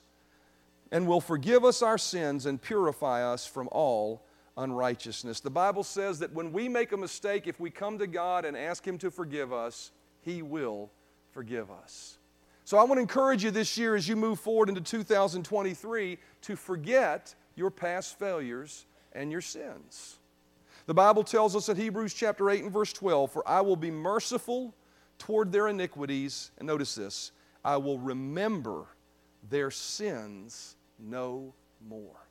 and 0.92 1.08
will 1.08 1.22
forgive 1.22 1.64
us 1.64 1.82
our 1.82 1.98
sins 1.98 2.48
and 2.48 2.62
purify 2.62 3.24
us 3.24 3.46
from 3.46 3.70
all 3.72 4.26
unrighteousness. 4.58 5.40
The 5.40 5.50
Bible 5.50 5.84
says 5.84 6.20
that 6.20 6.34
when 6.34 6.52
we 6.52 6.68
make 6.68 6.92
a 6.92 6.98
mistake, 6.98 7.48
if 7.48 7.60
we 7.60 7.70
come 7.70 8.00
to 8.00 8.08
God 8.08 8.46
and 8.46 8.58
ask 8.58 8.86
Him 8.86 8.98
to 8.98 9.12
forgive 9.12 9.54
us, 9.54 9.92
He 10.22 10.42
will 10.42 10.92
forgive 11.32 11.70
us. 11.72 12.18
So 12.66 12.78
I 12.78 12.84
want 12.84 12.98
to 12.98 13.02
encourage 13.02 13.44
you 13.44 13.52
this 13.52 13.78
year 13.78 13.96
as 13.96 14.08
you 14.08 14.16
move 14.16 14.40
forward 14.40 14.70
into 14.70 14.82
2023 14.82 16.18
to 16.42 16.56
forget 16.56 17.36
your 17.56 17.70
past 17.70 18.18
failures 18.18 18.86
and 19.14 19.32
your 19.32 19.42
sins. 19.42 20.18
The 20.86 20.94
Bible 20.94 21.24
tells 21.24 21.56
us 21.56 21.70
in 21.70 21.78
Hebrews 21.78 22.14
chapter 22.14 22.50
8 22.50 22.64
and 22.64 22.72
verse 22.72 22.92
12, 22.94 23.32
For 23.32 23.48
I 23.48 23.62
will 23.62 23.76
be 23.76 23.92
merciful 23.92 24.74
toward 25.18 25.52
their 25.52 25.68
iniquities, 25.68 26.52
and 26.58 26.68
notice 26.68 26.96
this, 26.96 27.32
I 27.64 27.78
will 27.78 28.00
remember 28.00 28.88
their 29.50 29.70
sins 29.70 30.76
no 30.98 31.54
more. 31.88 32.28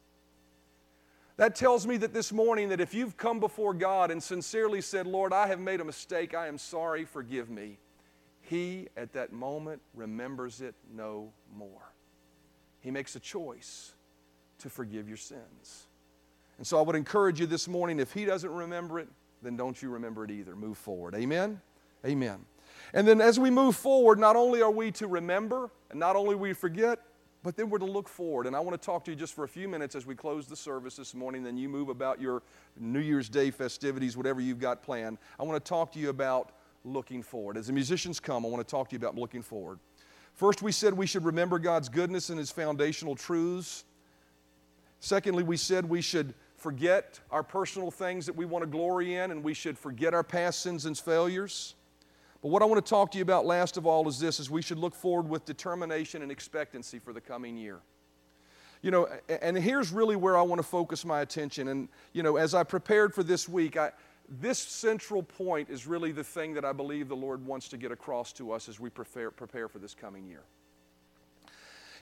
That 1.36 1.54
tells 1.54 1.86
me 1.86 1.96
that 1.98 2.12
this 2.12 2.32
morning 2.32 2.68
that 2.68 2.80
if 2.80 2.92
you've 2.92 3.16
come 3.16 3.40
before 3.40 3.72
God 3.72 4.10
and 4.10 4.22
sincerely 4.22 4.80
said, 4.80 5.06
Lord, 5.06 5.32
I 5.32 5.46
have 5.46 5.60
made 5.60 5.80
a 5.80 5.84
mistake, 5.84 6.34
I 6.34 6.48
am 6.48 6.58
sorry, 6.58 7.04
forgive 7.04 7.48
me 7.48 7.78
he, 8.50 8.88
at 8.96 9.12
that 9.12 9.32
moment, 9.32 9.80
remembers 9.94 10.60
it 10.60 10.74
no 10.92 11.32
more. 11.56 11.92
He 12.80 12.90
makes 12.90 13.14
a 13.14 13.20
choice 13.20 13.92
to 14.58 14.68
forgive 14.68 15.06
your 15.06 15.16
sins. 15.16 15.86
And 16.60 16.66
so 16.66 16.78
I 16.78 16.82
would 16.82 16.94
encourage 16.94 17.40
you 17.40 17.46
this 17.46 17.66
morning 17.66 17.98
if 17.98 18.12
He 18.12 18.26
doesn't 18.26 18.52
remember 18.52 18.98
it, 18.98 19.08
then 19.40 19.56
don't 19.56 19.80
you 19.80 19.88
remember 19.88 20.24
it 20.24 20.30
either. 20.30 20.54
Move 20.54 20.76
forward. 20.76 21.14
Amen? 21.14 21.58
Amen. 22.04 22.44
And 22.92 23.08
then 23.08 23.22
as 23.22 23.40
we 23.40 23.48
move 23.48 23.76
forward, 23.76 24.18
not 24.18 24.36
only 24.36 24.60
are 24.60 24.70
we 24.70 24.90
to 24.92 25.06
remember 25.06 25.70
and 25.90 25.98
not 25.98 26.16
only 26.16 26.34
we 26.34 26.52
forget, 26.52 26.98
but 27.42 27.56
then 27.56 27.70
we're 27.70 27.78
to 27.78 27.86
look 27.86 28.10
forward. 28.10 28.46
And 28.46 28.54
I 28.54 28.60
want 28.60 28.78
to 28.78 28.84
talk 28.84 29.06
to 29.06 29.10
you 29.10 29.16
just 29.16 29.32
for 29.32 29.44
a 29.44 29.48
few 29.48 29.68
minutes 29.68 29.94
as 29.94 30.04
we 30.04 30.14
close 30.14 30.46
the 30.46 30.54
service 30.54 30.96
this 30.96 31.14
morning. 31.14 31.42
Then 31.42 31.56
you 31.56 31.70
move 31.70 31.88
about 31.88 32.20
your 32.20 32.42
New 32.78 33.00
Year's 33.00 33.30
Day 33.30 33.50
festivities, 33.50 34.18
whatever 34.18 34.42
you've 34.42 34.60
got 34.60 34.82
planned. 34.82 35.16
I 35.38 35.44
want 35.44 35.64
to 35.64 35.66
talk 35.66 35.92
to 35.92 35.98
you 35.98 36.10
about 36.10 36.52
looking 36.84 37.22
forward. 37.22 37.56
As 37.56 37.68
the 37.68 37.72
musicians 37.72 38.20
come, 38.20 38.44
I 38.44 38.50
want 38.50 38.66
to 38.66 38.70
talk 38.70 38.90
to 38.90 38.92
you 38.92 38.98
about 38.98 39.16
looking 39.16 39.40
forward. 39.40 39.78
First, 40.34 40.60
we 40.60 40.72
said 40.72 40.92
we 40.92 41.06
should 41.06 41.24
remember 41.24 41.58
God's 41.58 41.88
goodness 41.88 42.28
and 42.28 42.38
His 42.38 42.50
foundational 42.50 43.16
truths. 43.16 43.84
Secondly, 45.00 45.42
we 45.42 45.56
said 45.56 45.88
we 45.88 46.02
should 46.02 46.34
forget 46.60 47.18
our 47.30 47.42
personal 47.42 47.90
things 47.90 48.26
that 48.26 48.36
we 48.36 48.44
want 48.44 48.62
to 48.62 48.66
glory 48.66 49.14
in 49.14 49.30
and 49.30 49.42
we 49.42 49.54
should 49.54 49.78
forget 49.78 50.12
our 50.12 50.22
past 50.22 50.60
sins 50.60 50.84
and 50.84 50.96
failures. 50.96 51.74
But 52.42 52.48
what 52.48 52.62
I 52.62 52.66
want 52.66 52.84
to 52.84 52.88
talk 52.88 53.10
to 53.12 53.18
you 53.18 53.22
about 53.22 53.46
last 53.46 53.76
of 53.76 53.86
all 53.86 54.06
is 54.08 54.18
this 54.18 54.38
is 54.38 54.50
we 54.50 54.62
should 54.62 54.78
look 54.78 54.94
forward 54.94 55.28
with 55.28 55.44
determination 55.44 56.22
and 56.22 56.30
expectancy 56.30 56.98
for 56.98 57.12
the 57.12 57.20
coming 57.20 57.56
year. 57.56 57.80
You 58.82 58.90
know, 58.90 59.08
and 59.42 59.56
here's 59.56 59.90
really 59.90 60.16
where 60.16 60.38
I 60.38 60.42
want 60.42 60.58
to 60.58 60.66
focus 60.66 61.04
my 61.04 61.20
attention. 61.20 61.68
And, 61.68 61.88
you 62.12 62.22
know, 62.22 62.36
as 62.36 62.54
I 62.54 62.62
prepared 62.62 63.14
for 63.14 63.22
this 63.22 63.46
week, 63.46 63.76
I, 63.76 63.92
this 64.28 64.58
central 64.58 65.22
point 65.22 65.68
is 65.68 65.86
really 65.86 66.12
the 66.12 66.24
thing 66.24 66.54
that 66.54 66.64
I 66.64 66.72
believe 66.72 67.08
the 67.08 67.16
Lord 67.16 67.44
wants 67.44 67.68
to 67.70 67.76
get 67.76 67.90
across 67.90 68.32
to 68.34 68.52
us 68.52 68.68
as 68.68 68.80
we 68.80 68.88
prepare, 68.88 69.30
prepare 69.30 69.68
for 69.68 69.78
this 69.78 69.94
coming 69.94 70.26
year. 70.26 70.44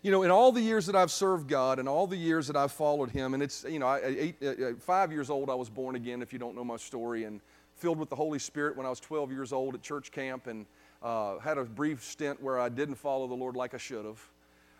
You 0.03 0.11
know, 0.11 0.23
in 0.23 0.31
all 0.31 0.53
the 0.53 0.61
years 0.61 0.87
that 0.87 0.95
I've 0.95 1.11
served 1.11 1.49
God 1.49 1.79
and 1.79 1.89
all 1.89 2.07
the 2.07 2.17
years 2.17 2.47
that 2.47 2.57
I've 2.57 2.73
followed 2.73 3.11
Him, 3.11 3.35
and 3.35 3.43
it's, 3.43 3.65
you 3.69 3.79
know, 3.79 3.87
I, 3.87 4.01
eight, 4.05 4.43
uh, 4.43 4.75
five 4.79 5.11
years 5.11 5.29
old, 5.29 5.51
I 5.51 5.55
was 5.55 5.69
born 5.69 5.97
again, 5.97 6.23
if 6.23 6.33
you 6.33 6.39
don't 6.39 6.55
know 6.55 6.65
my 6.65 6.77
story, 6.77 7.25
and 7.25 7.41
filled 7.75 7.99
with 7.99 8.09
the 8.09 8.17
Holy 8.17 8.39
Spirit 8.39 8.77
when 8.77 8.87
I 8.87 8.91
was 8.91 9.01
12 9.01 9.33
years 9.33 9.53
old 9.53 9.75
at 9.75 9.83
church 9.83 10.13
camp, 10.13 10.47
and 10.47 10.67
uh, 11.03 11.39
had 11.39 11.59
a 11.59 11.65
brief 11.65 12.05
stint 12.05 12.41
where 12.43 12.61
I 12.61 12.69
didn't 12.69 12.97
follow 12.97 13.27
the 13.27 13.35
Lord 13.35 13.57
like 13.57 13.75
I 13.75 13.79
should 13.79 14.05
have. 14.05 14.21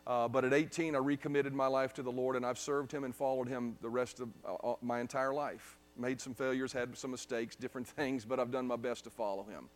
Uh, 0.07 0.29
but 0.29 0.45
at 0.45 0.55
18, 0.55 0.95
I 0.95 0.99
recommitted 0.99 1.53
my 1.53 1.67
life 1.67 1.93
to 1.95 2.03
the 2.03 2.13
Lord, 2.13 2.37
and 2.37 2.47
I've 2.47 2.59
served 2.59 2.93
Him 2.93 3.05
and 3.05 3.15
followed 3.15 3.49
Him 3.49 3.77
the 3.83 3.91
rest 3.91 4.21
of 4.21 4.29
uh, 4.47 4.55
uh 4.55 4.75
my 4.83 5.01
entire 5.01 5.35
life 5.35 5.79
made 5.99 6.21
some 6.21 6.35
failures, 6.35 6.73
had 6.73 6.97
some 6.97 7.11
mistakes, 7.11 7.57
different 7.57 7.87
things, 7.97 8.25
but 8.25 8.39
I've 8.39 8.51
done 8.51 8.67
my 8.67 8.77
best 8.77 9.05
to 9.05 9.11
follow 9.11 9.45
him. 9.45 9.69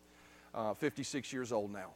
Uh, 0.54 0.74
56 0.74 1.32
years 1.32 1.52
old 1.52 1.72
now. 1.72 1.90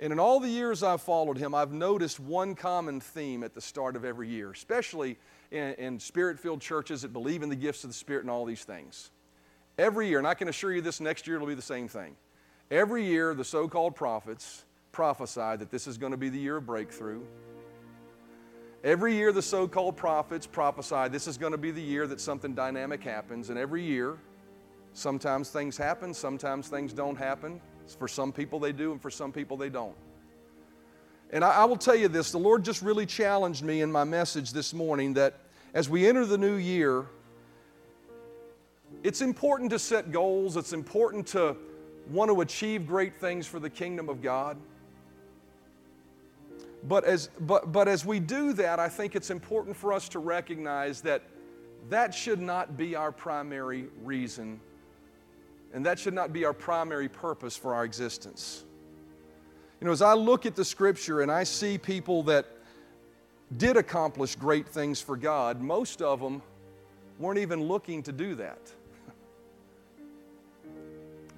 And 0.00 0.12
in 0.12 0.20
all 0.20 0.38
the 0.38 0.48
years 0.48 0.82
I've 0.82 1.02
followed 1.02 1.38
him, 1.38 1.54
I've 1.54 1.72
noticed 1.72 2.20
one 2.20 2.54
common 2.54 3.00
theme 3.00 3.42
at 3.42 3.54
the 3.54 3.60
start 3.60 3.96
of 3.96 4.04
every 4.04 4.28
year, 4.28 4.50
especially 4.50 5.18
in, 5.50 5.74
in 5.74 5.98
spirit 5.98 6.38
filled 6.38 6.60
churches 6.60 7.02
that 7.02 7.12
believe 7.12 7.42
in 7.42 7.48
the 7.48 7.56
gifts 7.56 7.82
of 7.84 7.90
the 7.90 7.94
Spirit 7.94 8.22
and 8.22 8.30
all 8.30 8.44
these 8.44 8.64
things. 8.64 9.10
Every 9.76 10.08
year, 10.08 10.18
and 10.18 10.26
I 10.26 10.34
can 10.34 10.48
assure 10.48 10.72
you 10.72 10.80
this 10.80 11.00
next 11.00 11.26
year 11.26 11.36
it'll 11.36 11.48
be 11.48 11.54
the 11.54 11.62
same 11.62 11.88
thing. 11.88 12.16
Every 12.70 13.04
year, 13.04 13.34
the 13.34 13.44
so 13.44 13.66
called 13.66 13.94
prophets 13.94 14.64
prophesy 14.92 15.56
that 15.56 15.70
this 15.70 15.86
is 15.86 15.96
going 15.96 16.12
to 16.12 16.18
be 16.18 16.28
the 16.28 16.38
year 16.38 16.56
of 16.56 16.66
breakthrough. 16.66 17.22
Every 18.84 19.14
year, 19.14 19.32
the 19.32 19.42
so 19.42 19.66
called 19.66 19.96
prophets 19.96 20.46
prophesy 20.46 21.08
this 21.08 21.26
is 21.26 21.38
going 21.38 21.52
to 21.52 21.58
be 21.58 21.70
the 21.70 21.82
year 21.82 22.06
that 22.06 22.20
something 22.20 22.54
dynamic 22.54 23.02
happens. 23.02 23.50
And 23.50 23.58
every 23.58 23.82
year, 23.82 24.18
sometimes 24.92 25.50
things 25.50 25.76
happen, 25.76 26.14
sometimes 26.14 26.68
things 26.68 26.92
don't 26.92 27.16
happen. 27.16 27.60
For 27.94 28.08
some 28.08 28.32
people, 28.32 28.58
they 28.58 28.72
do, 28.72 28.92
and 28.92 29.00
for 29.00 29.10
some 29.10 29.32
people, 29.32 29.56
they 29.56 29.68
don't. 29.68 29.96
And 31.30 31.44
I, 31.44 31.50
I 31.50 31.64
will 31.64 31.76
tell 31.76 31.96
you 31.96 32.08
this 32.08 32.32
the 32.32 32.38
Lord 32.38 32.64
just 32.64 32.82
really 32.82 33.06
challenged 33.06 33.62
me 33.62 33.82
in 33.82 33.92
my 33.92 34.04
message 34.04 34.52
this 34.52 34.72
morning 34.72 35.14
that 35.14 35.34
as 35.74 35.88
we 35.88 36.06
enter 36.06 36.24
the 36.24 36.38
new 36.38 36.56
year, 36.56 37.06
it's 39.02 39.20
important 39.20 39.70
to 39.70 39.78
set 39.78 40.10
goals, 40.10 40.56
it's 40.56 40.72
important 40.72 41.26
to 41.28 41.56
want 42.10 42.30
to 42.30 42.40
achieve 42.40 42.86
great 42.86 43.20
things 43.20 43.46
for 43.46 43.60
the 43.60 43.70
kingdom 43.70 44.08
of 44.08 44.22
God. 44.22 44.56
But 46.84 47.04
as, 47.04 47.28
but, 47.40 47.72
but 47.72 47.88
as 47.88 48.04
we 48.04 48.20
do 48.20 48.52
that, 48.54 48.78
I 48.78 48.88
think 48.88 49.14
it's 49.14 49.30
important 49.30 49.76
for 49.76 49.92
us 49.92 50.08
to 50.10 50.18
recognize 50.18 51.00
that 51.02 51.22
that 51.90 52.14
should 52.14 52.40
not 52.40 52.76
be 52.76 52.94
our 52.94 53.12
primary 53.12 53.86
reason, 54.02 54.60
and 55.72 55.84
that 55.84 55.98
should 55.98 56.14
not 56.14 56.32
be 56.32 56.44
our 56.44 56.52
primary 56.52 57.08
purpose 57.08 57.56
for 57.56 57.74
our 57.74 57.84
existence. 57.84 58.64
You 59.80 59.86
know, 59.86 59.92
as 59.92 60.02
I 60.02 60.14
look 60.14 60.46
at 60.46 60.56
the 60.56 60.64
scripture 60.64 61.20
and 61.20 61.30
I 61.30 61.44
see 61.44 61.78
people 61.78 62.22
that 62.24 62.46
did 63.56 63.76
accomplish 63.76 64.34
great 64.34 64.68
things 64.68 65.00
for 65.00 65.16
God, 65.16 65.60
most 65.60 66.02
of 66.02 66.20
them 66.20 66.42
weren't 67.18 67.38
even 67.38 67.62
looking 67.62 68.02
to 68.04 68.12
do 68.12 68.34
that. 68.34 68.58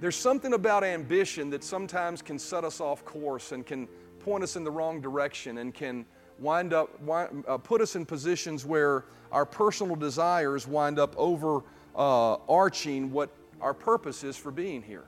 There's 0.00 0.16
something 0.16 0.54
about 0.54 0.84
ambition 0.84 1.50
that 1.50 1.62
sometimes 1.62 2.22
can 2.22 2.38
set 2.38 2.64
us 2.64 2.80
off 2.80 3.04
course 3.04 3.52
and 3.52 3.66
can 3.66 3.86
point 4.20 4.42
us 4.42 4.56
in 4.56 4.64
the 4.64 4.70
wrong 4.70 5.00
direction 5.00 5.58
and 5.58 5.74
can 5.74 6.06
wind 6.38 6.72
up, 6.72 7.00
wind, 7.02 7.44
uh, 7.46 7.58
put 7.58 7.80
us 7.80 7.96
in 7.96 8.06
positions 8.06 8.64
where 8.64 9.04
our 9.30 9.44
personal 9.44 9.96
desires 9.96 10.66
wind 10.66 10.98
up 10.98 11.14
overarching 11.16 13.04
uh, 13.04 13.08
what 13.08 13.30
our 13.60 13.74
purpose 13.74 14.24
is 14.24 14.36
for 14.36 14.50
being 14.50 14.82
here. 14.82 15.04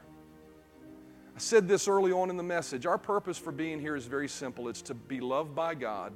I 1.35 1.38
said 1.38 1.67
this 1.67 1.88
early 1.88 2.12
on 2.12 2.31
in 2.31 2.37
the 2.37 2.43
message. 2.43 2.85
Our 2.85 2.99
purpose 2.99 3.38
for 3.38 3.53
being 3.53 3.81
here 3.81 3.97
is 3.97 4.05
very 4.05 4.29
simple 4.29 4.69
it's 4.69 4.83
to 4.83 4.95
be 4.95 5.21
loved 5.21 5.55
by 5.55 5.75
God 5.75 6.12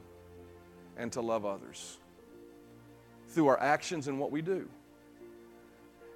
and 0.97 1.11
to 1.13 1.21
love 1.21 1.47
others 1.47 1.99
through 3.29 3.49
our 3.49 3.61
actions 3.61 4.09
and 4.09 4.19
what 4.19 4.31
we 4.31 4.43
do. 4.43 4.69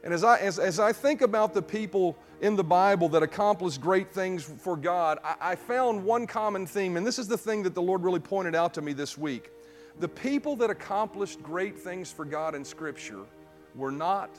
And 0.02 0.14
as 0.14 0.24
I, 0.24 0.38
as, 0.38 0.59
as 0.59 0.80
I 0.80 0.92
think 0.92 1.20
about 1.20 1.52
the 1.52 1.61
people 1.61 2.16
in 2.40 2.56
the 2.56 2.64
Bible 2.64 3.09
that 3.11 3.22
accomplished 3.22 3.80
great 3.80 4.11
things 4.11 4.42
for 4.44 4.76
God, 4.76 5.18
I, 5.22 5.35
I 5.40 5.54
found 5.56 6.02
one 6.02 6.26
common 6.26 6.66
theme, 6.66 6.96
and 6.96 7.06
this 7.06 7.18
is 7.18 7.28
the 7.28 7.37
thing 7.37 7.62
that 7.64 7.74
the 7.74 7.83
Lord 7.83 8.02
really 8.02 8.20
pointed 8.20 8.54
out 8.54 8.72
to 8.74 8.83
me 8.83 8.94
this 8.94 9.18
week. 9.18 9.50
The 9.98 10.09
people 10.09 10.56
that 10.56 10.70
accomplished 10.70 11.42
great 11.42 11.78
things 11.78 12.11
for 12.11 12.24
God 12.24 12.54
in 12.54 12.64
Scripture 12.64 13.26
were 13.74 13.90
not 13.90 14.30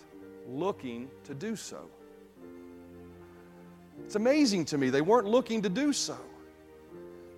looking 0.48 1.10
to 1.26 1.34
do 1.34 1.56
so. 1.56 1.90
It's 4.06 4.16
amazing 4.16 4.66
to 4.66 4.78
me. 4.78 4.90
They 4.90 5.02
weren't 5.02 5.28
looking 5.28 5.62
to 5.62 5.70
do 5.70 5.94
so. 5.94 6.18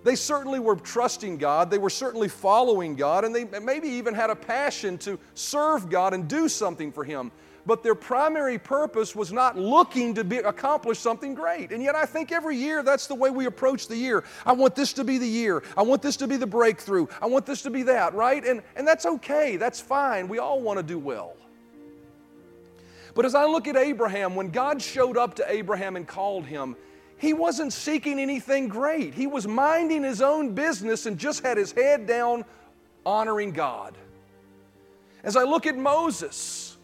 They 0.02 0.16
certainly 0.16 0.60
were 0.60 0.76
trusting 0.76 1.38
God, 1.38 1.70
they 1.70 1.78
were 1.78 1.90
certainly 1.90 2.28
following 2.28 2.94
God, 2.94 3.24
and 3.24 3.34
they 3.34 3.44
maybe 3.60 3.88
even 3.88 4.12
had 4.12 4.28
a 4.28 4.36
passion 4.36 4.98
to 4.98 5.18
serve 5.32 5.88
God 5.88 6.12
and 6.12 6.28
do 6.28 6.48
something 6.48 6.92
for 6.92 7.04
Him 7.04 7.32
but 7.66 7.82
their 7.82 7.94
primary 7.94 8.58
purpose 8.58 9.14
was 9.14 9.32
not 9.32 9.56
looking 9.56 10.14
to 10.14 10.24
be, 10.24 10.38
accomplish 10.38 10.98
something 10.98 11.34
great. 11.34 11.72
And 11.72 11.82
yet, 11.82 11.94
I 11.94 12.04
think 12.04 12.32
every 12.32 12.56
year 12.56 12.82
that's 12.82 13.06
the 13.06 13.14
way 13.14 13.30
we 13.30 13.46
approach 13.46 13.88
the 13.88 13.96
year. 13.96 14.24
I 14.44 14.52
want 14.52 14.74
this 14.74 14.92
to 14.94 15.04
be 15.04 15.18
the 15.18 15.28
year. 15.28 15.62
I 15.76 15.82
want 15.82 16.02
this 16.02 16.16
to 16.18 16.26
be 16.26 16.36
the 16.36 16.46
breakthrough. 16.46 17.06
I 17.20 17.26
want 17.26 17.46
this 17.46 17.62
to 17.62 17.70
be 17.70 17.82
that, 17.84 18.14
right? 18.14 18.44
And, 18.44 18.62
and 18.76 18.86
that's 18.86 19.06
okay. 19.06 19.56
That's 19.56 19.80
fine. 19.80 20.28
We 20.28 20.38
all 20.38 20.60
want 20.60 20.78
to 20.78 20.82
do 20.82 20.98
well. 20.98 21.36
But 23.14 23.24
as 23.24 23.34
I 23.34 23.44
look 23.44 23.68
at 23.68 23.76
Abraham, 23.76 24.34
when 24.34 24.50
God 24.50 24.82
showed 24.82 25.16
up 25.16 25.34
to 25.36 25.44
Abraham 25.50 25.96
and 25.96 26.06
called 26.06 26.46
him, 26.46 26.76
he 27.16 27.32
wasn't 27.32 27.72
seeking 27.72 28.18
anything 28.18 28.68
great. 28.68 29.14
He 29.14 29.26
was 29.26 29.46
minding 29.46 30.02
his 30.02 30.20
own 30.20 30.54
business 30.54 31.06
and 31.06 31.16
just 31.16 31.42
had 31.44 31.56
his 31.56 31.72
head 31.72 32.06
down, 32.06 32.44
honoring 33.06 33.52
God. 33.52 33.96
As 35.22 35.36
I 35.36 35.44
look 35.44 35.66
at 35.66 35.76
Moses, 35.76 36.76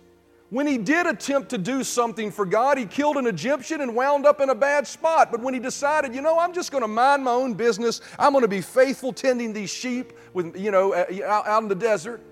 when 0.50 0.66
he 0.66 0.78
did 0.78 1.06
attempt 1.06 1.50
to 1.50 1.58
do 1.58 1.84
something 1.84 2.30
for 2.30 2.46
God, 2.46 2.78
he 2.78 2.86
killed 2.86 3.16
an 3.16 3.26
Egyptian 3.26 3.80
and 3.80 3.94
wound 3.94 4.24
up 4.24 4.40
in 4.40 4.50
a 4.50 4.54
bad 4.54 4.86
spot. 4.86 5.30
But 5.30 5.40
when 5.40 5.52
he 5.52 5.60
decided, 5.60 6.14
you 6.14 6.22
know, 6.22 6.38
I'm 6.38 6.52
just 6.52 6.70
going 6.70 6.82
to 6.82 6.88
mind 6.88 7.24
my 7.24 7.32
own 7.32 7.54
business, 7.54 8.00
I'm 8.18 8.32
going 8.32 8.42
to 8.42 8.48
be 8.48 8.60
faithful 8.60 9.12
tending 9.12 9.52
these 9.52 9.70
sheep 9.70 10.12
with, 10.32 10.56
you 10.56 10.70
know, 10.70 10.94
out 10.94 11.62
in 11.62 11.68
the 11.68 11.74
desert, 11.74 12.22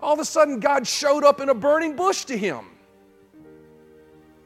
all 0.00 0.12
of 0.12 0.20
a 0.20 0.24
sudden 0.24 0.60
God 0.60 0.86
showed 0.86 1.24
up 1.24 1.40
in 1.40 1.48
a 1.48 1.54
burning 1.54 1.96
bush 1.96 2.26
to 2.26 2.36
him. 2.36 2.66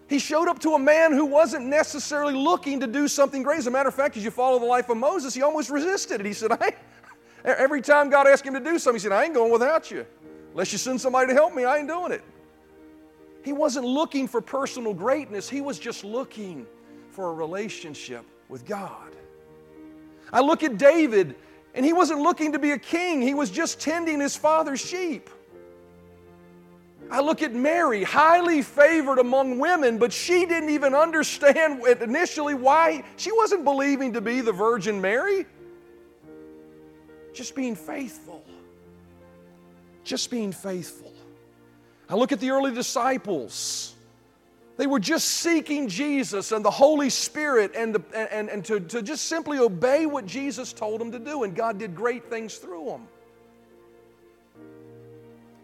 He 0.09 0.19
showed 0.19 0.49
up 0.49 0.59
to 0.61 0.73
a 0.73 0.79
man 0.79 1.13
who 1.13 1.27
wasn't 1.27 1.67
necessarily 1.67 2.35
looking 2.35 2.81
to 2.81 2.87
do 2.87 3.09
something 3.09 3.43
great. 3.43 3.59
As 3.59 3.67
a 3.67 3.71
matter 3.71 3.91
of 3.91 3.95
fact, 3.95 4.17
as 4.17 4.25
you 4.25 4.31
follow 4.31 4.59
the 4.59 4.65
life 4.65 4.89
of 4.89 4.97
Moses, 4.97 5.35
he 5.35 5.43
almost 5.43 5.69
resisted 5.69 6.21
it. 6.21 6.27
He 6.27 6.33
said, 6.33 6.53
I, 6.53 6.75
every 7.45 7.83
time 7.83 8.09
God 8.09 8.27
asked 8.27 8.45
him 8.45 8.55
to 8.55 8.61
do 8.61 8.79
something, 8.79 8.99
he 8.99 9.03
said, 9.03 9.13
I 9.13 9.25
ain't 9.25 9.35
going 9.35 9.53
without 9.53 9.91
you. 9.91 10.07
Unless 10.53 10.73
you 10.73 10.79
send 10.79 10.99
somebody 10.99 11.29
to 11.29 11.35
help 11.35 11.55
me, 11.55 11.65
I 11.65 11.77
ain't 11.77 11.89
doing 11.89 12.13
it. 12.13 12.23
He 13.45 13.53
wasn't 13.53 13.85
looking 13.85 14.27
for 14.27 14.41
personal 14.41 14.95
greatness, 14.95 15.49
he 15.49 15.61
was 15.61 15.79
just 15.79 16.05
looking 16.05 16.67
for 17.11 17.31
a 17.31 17.33
relationship 17.35 18.25
with 18.49 18.65
God. 18.65 19.13
I 20.33 20.41
look 20.41 20.63
at 20.63 20.79
David, 20.79 21.37
and 21.75 21.85
he 21.85 21.93
wasn't 21.93 22.21
looking 22.21 22.53
to 22.53 22.59
be 22.59 22.73
a 22.73 22.79
king, 22.79 23.21
he 23.21 23.35
was 23.35 23.51
just 23.51 23.79
tending 23.79 24.21
his 24.21 24.37
father's 24.37 24.81
sheep. 24.81 25.29
I 27.11 27.21
look 27.21 27.43
at 27.43 27.55
Mary, 27.55 28.05
highly 28.05 28.61
favored 28.63 29.19
among 29.19 29.59
women, 29.59 29.99
but 29.99 30.13
she 30.13 30.45
didn't 30.45 30.71
even 30.71 30.95
understand 30.95 31.83
initially 32.03 32.55
why 32.55 33.05
she 33.17 33.33
wasn't 33.33 33.65
believing 33.65 34.13
to 34.13 34.21
be 34.21 34.41
the 34.41 34.53
Virgin 34.53 35.01
Mary. 35.01 35.47
Just 37.33 37.55
being 37.55 37.77
faithful. 37.77 38.45
Just 40.05 40.31
being 40.31 40.53
faithful. 40.53 41.13
I 42.09 42.15
look 42.15 42.33
at 42.33 42.41
the 42.41 42.51
early 42.51 42.73
disciples. 42.75 43.95
They 44.77 44.87
were 44.87 45.01
just 45.01 45.27
seeking 45.29 45.89
Jesus 45.89 46.53
and 46.53 46.65
the 46.65 46.71
Holy 46.71 47.11
Spirit 47.11 47.73
and, 47.75 47.95
the, 47.95 48.33
and, 48.33 48.49
and 48.49 48.65
to, 48.67 48.81
to 48.81 49.03
just 49.03 49.27
simply 49.27 49.59
obey 49.59 50.07
what 50.07 50.25
Jesus 50.25 50.73
told 50.73 51.01
them 51.01 51.11
to 51.13 51.19
do, 51.19 51.43
and 51.43 51.55
God 51.55 51.79
did 51.79 51.95
great 51.95 52.31
things 52.31 52.57
through 52.57 52.87
them. 52.87 53.09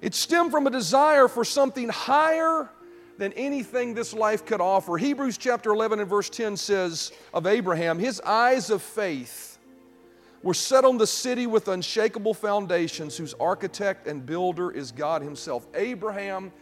It 0.04 0.14
stemmed 0.14 0.50
from 0.50 0.66
a 0.66 0.70
desire 0.70 1.28
for 1.28 1.46
something 1.46 1.88
higher 1.88 2.68
than 3.16 3.32
anything 3.32 3.94
this 3.94 4.12
life 4.12 4.44
could 4.44 4.60
offer. 4.60 4.98
Hebrews 4.98 5.38
chapter 5.38 5.70
11 5.70 5.98
and 5.98 6.10
verse 6.10 6.28
10 6.28 6.58
says 6.58 7.10
of 7.32 7.46
Abraham, 7.46 7.98
his 7.98 8.20
eyes 8.20 8.68
of 8.68 8.82
faith 8.82 9.56
were 10.42 10.52
set 10.52 10.84
on 10.84 10.98
the 10.98 11.06
city 11.06 11.46
with 11.46 11.68
unshakable 11.68 12.34
foundations, 12.34 13.16
whose 13.16 13.32
architect 13.40 14.06
and 14.06 14.26
builder 14.26 14.70
is 14.70 14.92
God 14.92 15.22
Himself. 15.22 15.66
Abraham 15.72 16.52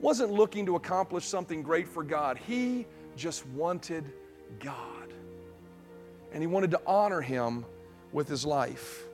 wasn't 0.00 0.32
looking 0.32 0.66
to 0.66 0.74
accomplish 0.74 1.24
something 1.24 1.62
great 1.62 1.88
for 1.88 2.02
God, 2.02 2.36
he 2.36 2.84
just 3.14 3.46
wanted 3.50 4.12
God. 4.58 5.14
And 6.32 6.42
he 6.42 6.48
wanted 6.48 6.72
to 6.72 6.80
honor 6.84 7.20
Him 7.20 7.64
with 8.10 8.26
his 8.26 8.44
life. 8.44 9.07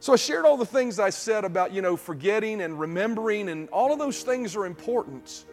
So 0.00 0.14
I 0.14 0.16
shared 0.16 0.46
all 0.46 0.56
the 0.56 0.66
things 0.66 0.98
I 0.98 1.10
said 1.10 1.44
about, 1.44 1.72
you 1.72 1.82
know, 1.82 1.96
forgetting 1.96 2.62
and 2.62 2.80
remembering, 2.80 3.50
and 3.50 3.68
all 3.68 3.92
of 3.92 3.98
those 3.98 4.22
things 4.22 4.56
are 4.56 4.64
important. 4.64 5.44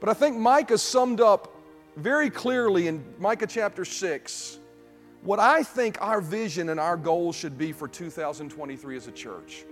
But 0.00 0.08
I 0.08 0.14
think 0.14 0.36
Micah 0.36 0.78
summed 0.78 1.20
up 1.20 1.54
very 1.96 2.30
clearly 2.30 2.88
in 2.88 3.04
Micah 3.18 3.46
chapter 3.46 3.84
6 3.84 4.58
what 5.22 5.38
I 5.38 5.62
think 5.62 5.98
our 6.00 6.20
vision 6.20 6.70
and 6.70 6.80
our 6.80 6.96
goal 6.96 7.32
should 7.32 7.56
be 7.56 7.70
for 7.70 7.86
2023 7.86 8.96
as 8.96 9.06
a 9.06 9.12
church. 9.12 9.64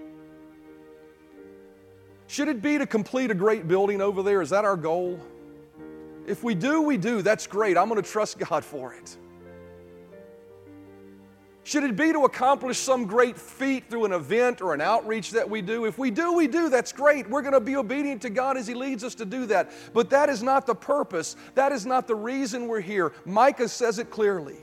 Should 2.29 2.47
it 2.47 2.63
be 2.63 2.79
to 2.79 2.87
complete 2.87 3.33
a 3.33 3.35
great 3.35 3.67
building 3.67 4.01
over 4.01 4.23
there? 4.23 4.43
Is 4.43 4.51
that 4.51 4.65
our 4.65 4.77
goal? 4.77 5.19
If 6.27 6.45
we 6.45 6.55
do, 6.55 6.83
we 6.83 6.97
do. 6.97 7.23
That's 7.23 7.49
great. 7.49 7.77
I'm 7.77 7.89
going 7.89 8.01
to 8.01 8.09
trust 8.09 8.39
God 8.39 8.65
for 8.65 8.95
it. 8.95 9.17
Should 11.63 11.85
it 11.85 11.95
be 11.95 12.13
to 12.13 12.25
accomplish 12.25 12.79
some 12.79 13.07
great 13.07 13.39
feat 13.39 13.91
through 13.91 14.07
an 14.07 14.13
event 14.13 14.63
or 14.63 14.73
an 14.73 14.81
outreach 14.81 15.31
that 15.33 15.49
we 15.49 15.61
do? 15.61 15.85
If 15.85 15.99
we 15.99 16.11
do, 16.11 16.33
we 16.33 16.49
do. 16.49 16.71
That's 16.71 16.93
great. 16.93 17.29
We're 17.29 17.43
going 17.43 17.53
to 17.53 17.61
be 17.61 17.77
obedient 17.77 18.23
to 18.23 18.31
God 18.31 18.57
as 18.57 18.67
He 18.67 18.75
leads 18.75 19.05
us 19.05 19.15
to 19.17 19.27
do 19.27 19.47
that. 19.47 19.71
But 19.93 20.11
that 20.11 20.31
is 20.31 20.43
not 20.43 20.67
the 20.67 20.75
purpose. 20.75 21.37
That 21.55 21.71
is 21.71 21.85
not 21.85 22.07
the 22.07 22.15
reason 22.15 22.67
we're 22.67 22.81
here. 22.81 23.13
Micah 23.27 23.69
says 23.69 23.99
it 23.99 24.11
clearly. 24.11 24.57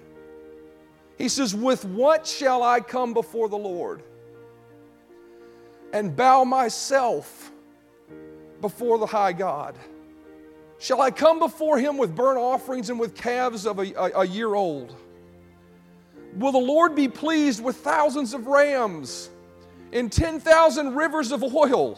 He 1.17 1.29
says, 1.29 1.53
With 1.53 1.85
what 1.85 2.25
shall 2.25 2.63
I 2.63 2.79
come 2.79 3.13
before 3.13 3.47
the 3.47 3.57
Lord 3.57 4.01
and 5.93 6.15
bow 6.15 6.43
myself 6.43 7.51
before 8.59 8.97
the 8.97 9.05
high 9.05 9.33
God? 9.33 9.77
Shall 10.79 11.01
I 11.01 11.11
come 11.11 11.39
before 11.39 11.79
him 11.79 11.97
with 11.97 12.15
burnt 12.15 12.37
offerings 12.37 12.89
and 12.89 12.99
with 12.99 13.15
calves 13.15 13.65
of 13.65 13.79
a, 13.79 13.93
a, 13.93 14.21
a 14.21 14.25
year 14.25 14.53
old? 14.53 14.95
Will 16.35 16.51
the 16.51 16.57
Lord 16.57 16.95
be 16.95 17.07
pleased 17.07 17.63
with 17.63 17.77
thousands 17.77 18.33
of 18.33 18.47
rams 18.47 19.29
and 19.91 20.11
10,000 20.11 20.95
rivers 20.95 21.31
of 21.31 21.43
oil? 21.43 21.97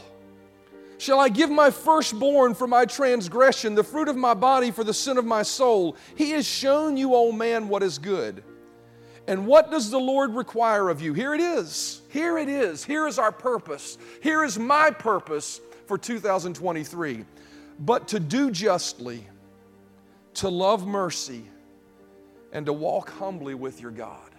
Shall 0.97 1.19
I 1.19 1.29
give 1.29 1.49
my 1.49 1.71
firstborn 1.71 2.53
for 2.53 2.67
my 2.67 2.85
transgression, 2.85 3.73
the 3.73 3.83
fruit 3.83 4.09
of 4.09 4.17
my 4.17 4.33
body 4.33 4.69
for 4.69 4.83
the 4.83 4.93
sin 4.93 5.17
of 5.17 5.25
my 5.25 5.43
soul? 5.43 5.95
He 6.15 6.31
has 6.31 6.45
shown 6.45 6.97
you, 6.97 7.15
O 7.15 7.31
man, 7.31 7.69
what 7.69 7.83
is 7.83 7.97
good. 7.97 8.43
And 9.25 9.45
what 9.45 9.71
does 9.71 9.91
the 9.91 9.99
Lord 9.99 10.33
require 10.33 10.89
of 10.89 11.01
you? 11.01 11.13
Here 11.13 11.33
it 11.35 11.39
is. 11.39 12.01
Here 12.09 12.37
it 12.37 12.49
is. 12.49 12.83
Here 12.83 13.07
is 13.07 13.19
our 13.19 13.31
purpose. 13.31 13.97
Here 14.21 14.43
is 14.43 14.59
my 14.59 14.91
purpose 14.91 15.61
for 15.85 15.97
2023. 15.97 17.25
But 17.79 18.07
to 18.09 18.19
do 18.19 18.51
justly, 18.51 19.25
to 20.33 20.49
love 20.49 20.85
mercy, 20.85 21.45
and 22.51 22.65
to 22.65 22.73
walk 22.73 23.09
humbly 23.11 23.53
with 23.53 23.81
your 23.81 23.91
God. 23.91 24.29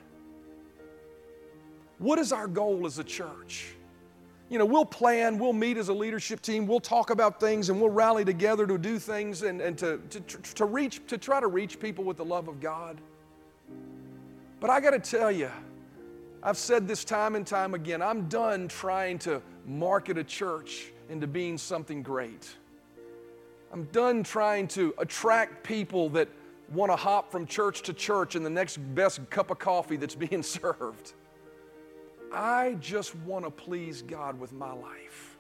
What 1.99 2.19
is 2.19 2.33
our 2.33 2.47
goal 2.47 2.87
as 2.87 2.99
a 2.99 3.05
church? 3.05 3.75
You 4.49 4.59
know, 4.59 4.65
we'll 4.65 4.85
plan, 4.85 5.39
we'll 5.39 5.53
meet 5.53 5.77
as 5.77 5.91
a 5.91 5.93
leadership 5.93 6.41
team, 6.41 6.67
we'll 6.67 6.81
talk 6.81 7.11
about 7.11 7.39
things, 7.39 7.69
and 7.69 7.81
we'll 7.81 7.91
rally 7.91 8.25
together 8.25 8.67
to 8.67 8.79
do 8.79 8.99
things 8.99 9.43
and, 9.43 9.61
and 9.61 9.79
to, 9.79 9.99
to, 10.11 10.21
to 10.21 10.65
reach, 10.65 11.07
to 11.07 11.19
try 11.19 11.39
to 11.39 11.47
reach 11.47 11.79
people 11.79 12.03
with 12.03 12.17
the 12.17 12.25
love 12.25 12.49
of 12.49 12.59
God. 12.59 13.01
But 14.59 14.71
I 14.71 14.81
got 14.81 14.91
to 14.91 14.99
tell 14.99 15.31
you, 15.31 15.51
I've 16.43 16.57
said 16.57 16.89
this 16.89 17.05
time 17.05 17.37
and 17.37 17.47
time 17.47 17.75
again, 17.75 18.03
I'm 18.03 18.29
done 18.29 18.67
trying 18.67 19.19
to 19.21 19.41
market 19.67 20.19
a 20.19 20.25
church 20.25 20.91
into 21.11 21.27
being 21.27 21.59
something 21.59 22.03
great. 22.03 22.49
I'm 23.73 23.85
done 23.93 24.23
trying 24.23 24.67
to 24.69 24.95
attract 24.99 25.63
people 25.63 26.09
that 26.11 26.29
want 26.71 26.93
to 26.93 26.97
hop 26.97 27.31
from 27.31 27.47
church 27.47 27.83
to 27.83 27.93
church 27.93 28.35
and 28.35 28.45
the 28.45 28.51
next 28.51 28.77
best 28.95 29.29
cup 29.31 29.51
of 29.51 29.59
coffee 29.59 29.97
that's 29.97 30.15
being 30.31 30.43
served. 30.43 31.15
I 32.33 32.77
just 32.81 33.17
want 33.17 33.45
to 33.45 33.51
please 33.51 34.03
God 34.03 34.39
with 34.39 34.53
my 34.53 34.73
life. 34.73 35.37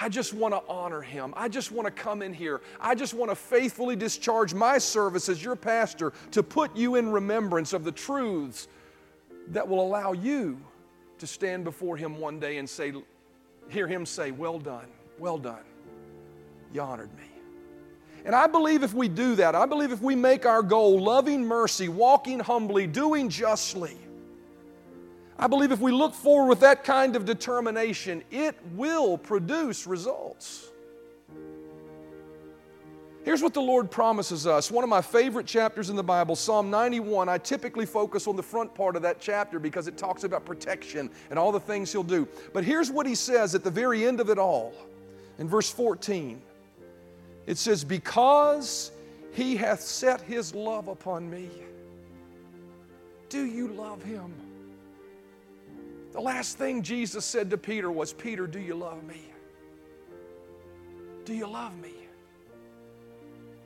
I 0.00 0.08
just 0.08 0.32
want 0.32 0.54
to 0.54 0.62
honor 0.68 1.02
him. 1.02 1.34
I 1.36 1.48
just 1.48 1.72
want 1.72 1.86
to 1.86 1.90
come 1.90 2.22
in 2.22 2.32
here. 2.32 2.60
I 2.80 2.94
just 2.94 3.14
want 3.14 3.32
to 3.32 3.34
faithfully 3.34 3.96
discharge 3.96 4.54
my 4.54 4.78
service 4.78 5.28
as 5.28 5.42
your 5.42 5.56
pastor 5.56 6.12
to 6.30 6.42
put 6.44 6.76
you 6.76 6.94
in 6.94 7.10
remembrance 7.10 7.72
of 7.72 7.82
the 7.82 7.90
truths 7.90 8.68
that 9.48 9.66
will 9.66 9.80
allow 9.80 10.12
you 10.12 10.60
to 11.18 11.26
stand 11.26 11.64
before 11.64 11.96
him 11.96 12.20
one 12.20 12.38
day 12.38 12.58
and 12.58 12.70
say, 12.70 12.92
hear 13.68 13.88
him 13.88 14.06
say, 14.06 14.30
Well 14.30 14.60
done, 14.60 14.86
well 15.18 15.38
done. 15.38 15.64
you 16.72 16.80
honored 16.80 17.12
me. 17.16 17.27
And 18.24 18.34
I 18.34 18.46
believe 18.46 18.82
if 18.82 18.92
we 18.92 19.08
do 19.08 19.34
that, 19.36 19.54
I 19.54 19.66
believe 19.66 19.92
if 19.92 20.02
we 20.02 20.14
make 20.14 20.44
our 20.44 20.62
goal 20.62 21.00
loving 21.00 21.44
mercy, 21.44 21.88
walking 21.88 22.40
humbly, 22.40 22.86
doing 22.86 23.28
justly, 23.28 23.96
I 25.38 25.46
believe 25.46 25.70
if 25.70 25.80
we 25.80 25.92
look 25.92 26.14
forward 26.14 26.48
with 26.48 26.60
that 26.60 26.82
kind 26.82 27.14
of 27.14 27.24
determination, 27.24 28.24
it 28.30 28.56
will 28.74 29.16
produce 29.16 29.86
results. 29.86 30.68
Here's 33.24 33.42
what 33.42 33.52
the 33.52 33.60
Lord 33.60 33.90
promises 33.90 34.46
us. 34.46 34.70
One 34.70 34.84
of 34.84 34.90
my 34.90 35.02
favorite 35.02 35.46
chapters 35.46 35.90
in 35.90 35.96
the 35.96 36.02
Bible, 36.02 36.34
Psalm 36.34 36.70
91. 36.70 37.28
I 37.28 37.36
typically 37.38 37.84
focus 37.84 38.26
on 38.26 38.36
the 38.36 38.42
front 38.42 38.74
part 38.74 38.96
of 38.96 39.02
that 39.02 39.20
chapter 39.20 39.58
because 39.58 39.86
it 39.86 39.98
talks 39.98 40.24
about 40.24 40.44
protection 40.44 41.10
and 41.28 41.38
all 41.38 41.52
the 41.52 41.60
things 41.60 41.92
He'll 41.92 42.02
do. 42.02 42.26
But 42.52 42.64
here's 42.64 42.90
what 42.90 43.06
He 43.06 43.14
says 43.14 43.54
at 43.54 43.62
the 43.62 43.70
very 43.70 44.06
end 44.06 44.20
of 44.20 44.30
it 44.30 44.38
all 44.38 44.72
in 45.38 45.46
verse 45.46 45.70
14. 45.70 46.40
It 47.48 47.56
says, 47.56 47.82
Because 47.82 48.92
He 49.32 49.56
hath 49.56 49.80
set 49.80 50.20
His 50.20 50.54
love 50.54 50.86
upon 50.86 51.28
me. 51.28 51.48
Do 53.30 53.44
you 53.46 53.68
love 53.68 54.02
Him? 54.02 54.32
The 56.12 56.20
last 56.20 56.58
thing 56.58 56.82
Jesus 56.82 57.24
said 57.24 57.48
to 57.50 57.56
Peter 57.56 57.90
was, 57.90 58.12
Peter, 58.12 58.46
do 58.46 58.60
you 58.60 58.74
love 58.74 59.02
me? 59.04 59.32
Do 61.24 61.32
you 61.32 61.46
love 61.46 61.76
me? 61.78 61.94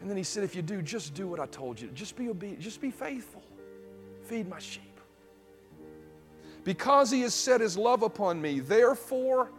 And 0.00 0.08
then 0.08 0.16
he 0.16 0.22
said, 0.22 0.44
If 0.44 0.54
you 0.54 0.62
do, 0.62 0.80
just 0.80 1.12
do 1.14 1.26
what 1.26 1.40
I 1.40 1.46
told 1.46 1.80
you. 1.80 1.88
Just 1.88 2.14
be 2.14 2.28
obedient. 2.28 2.60
Just 2.60 2.80
be 2.80 2.90
faithful. 2.90 3.42
Feed 4.24 4.48
my 4.48 4.60
sheep. 4.60 5.00
Because 6.62 7.10
he 7.10 7.22
has 7.22 7.34
set 7.34 7.60
his 7.60 7.76
love 7.76 8.02
upon 8.02 8.40
me, 8.40 8.60
therefore 8.60 9.50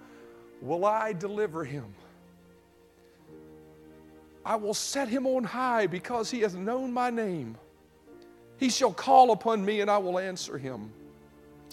will 0.61 0.85
I 0.85 1.11
deliver 1.11 1.65
him. 1.65 1.93
I 4.45 4.55
will 4.55 4.73
set 4.73 5.07
him 5.07 5.25
on 5.25 5.43
high 5.43 5.87
because 5.87 6.29
he 6.29 6.41
hath 6.41 6.55
known 6.55 6.91
my 6.91 7.09
name. 7.09 7.57
He 8.57 8.69
shall 8.69 8.93
call 8.93 9.31
upon 9.31 9.63
me 9.63 9.81
and 9.81 9.89
I 9.89 9.97
will 9.97 10.19
answer 10.19 10.57
him. 10.57 10.91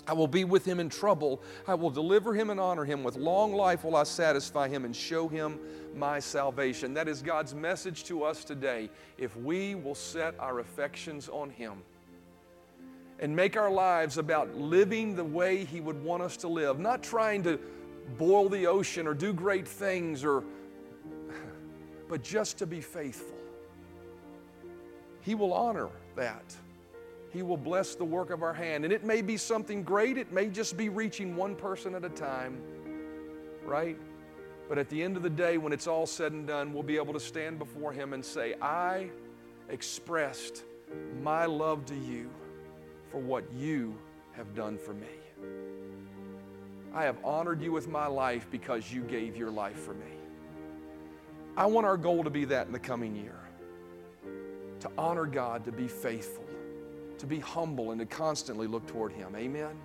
I 0.07 0.13
will 0.13 0.29
be 0.29 0.45
with 0.45 0.65
him 0.65 0.81
in 0.81 0.89
trouble. 0.89 1.43
I 1.69 1.75
will 1.75 1.91
deliver 1.91 2.35
him 2.35 2.51
and 2.51 2.59
honor 2.59 2.85
him. 2.85 3.05
With 3.05 3.17
long 3.17 3.53
life 3.53 3.85
will 3.85 3.97
I 3.97 4.05
satisfy 4.05 4.69
him 4.69 4.85
and 4.85 4.95
show 4.95 5.29
him 5.29 5.59
my 5.95 6.21
salvation. 6.21 6.95
That 6.95 7.09
is 7.09 7.23
God's 7.23 7.55
message 7.55 8.05
to 8.05 8.25
us 8.25 8.45
today. 8.45 8.91
If 9.19 9.37
we 9.37 9.75
will 9.75 9.95
set 9.95 10.35
our 10.39 10.61
affections 10.61 11.29
on 11.29 11.51
Him 11.51 11.83
and 13.19 13.35
make 13.35 13.57
our 13.57 13.71
lives 13.71 14.19
about 14.19 14.55
living 14.57 15.15
the 15.15 15.25
way 15.25 15.65
He 15.65 15.81
would 15.81 16.03
want 16.03 16.23
us 16.23 16.37
to 16.39 16.49
live, 16.49 16.79
not 16.79 17.03
trying 17.03 17.43
to 17.45 17.59
boil 18.19 18.49
the 18.49 18.67
ocean 18.67 19.07
or 19.07 19.15
do 19.15 19.33
great 19.33 19.69
things 19.69 20.25
or 20.25 20.43
but 22.11 22.25
just 22.25 22.59
to 22.59 22.67
be 22.67 22.81
faithful. 22.81 23.39
He 25.21 25.37
will 25.37 25.55
honor 25.55 25.89
that. 26.17 26.55
He 27.33 27.43
will 27.43 27.57
bless 27.57 27.95
the 27.95 28.05
work 28.05 28.31
of 28.31 28.43
our 28.43 28.53
hand. 28.53 28.85
And 28.85 28.93
it 28.93 29.05
may 29.05 29.23
be 29.23 29.37
something 29.37 29.85
great, 29.85 30.19
it 30.19 30.33
may 30.33 30.49
just 30.49 30.77
be 30.77 30.89
reaching 30.89 31.37
one 31.37 31.55
person 31.55 31.95
at 31.95 32.05
a 32.05 32.09
time, 32.09 32.61
right? 33.65 33.97
But 34.69 34.77
at 34.79 34.89
the 34.89 35.01
end 35.01 35.17
of 35.17 35.23
the 35.23 35.31
day, 35.31 35.57
when 35.57 35.73
it's 35.73 35.87
all 35.87 36.05
said 36.05 36.33
and 36.33 36.49
done, 36.49 36.73
we'll 36.73 36.83
be 36.83 36.97
able 36.97 37.13
to 37.13 37.21
stand 37.21 37.61
before 37.61 37.93
Him 37.93 38.13
and 38.13 38.25
say, 38.25 38.55
I 38.61 39.11
expressed 39.69 40.65
my 41.23 41.47
love 41.47 41.87
to 41.87 41.95
you 41.95 42.29
for 43.09 43.19
what 43.19 43.45
you 43.53 43.97
have 44.33 44.53
done 44.57 44.77
for 44.77 44.95
me. 44.95 45.07
I 46.93 47.05
have 47.05 47.19
honored 47.25 47.63
you 47.63 47.71
with 47.71 47.87
my 47.89 48.09
life 48.09 48.49
because 48.51 48.93
you 48.93 49.03
gave 49.03 49.37
your 49.37 49.51
life 49.51 49.79
for 49.79 49.95
me. 49.95 50.20
I 51.57 51.67
want 51.67 51.87
our 51.87 51.97
goal 51.97 52.25
to 52.25 52.31
be 52.31 52.45
that 52.47 52.67
in 52.67 52.73
the 52.73 52.79
coming 52.79 53.15
year 53.17 53.37
to 54.81 54.91
honor 54.97 55.27
God, 55.27 55.65
to 55.67 55.73
be 55.73 55.87
faithful, 55.87 56.45
to 57.19 57.27
be 57.27 57.39
humble, 57.39 57.91
and 57.91 58.01
to 58.01 58.07
constantly 58.07 58.67
look 58.67 58.87
toward 58.87 59.13
Him. 59.13 59.37
Amen. 59.37 59.79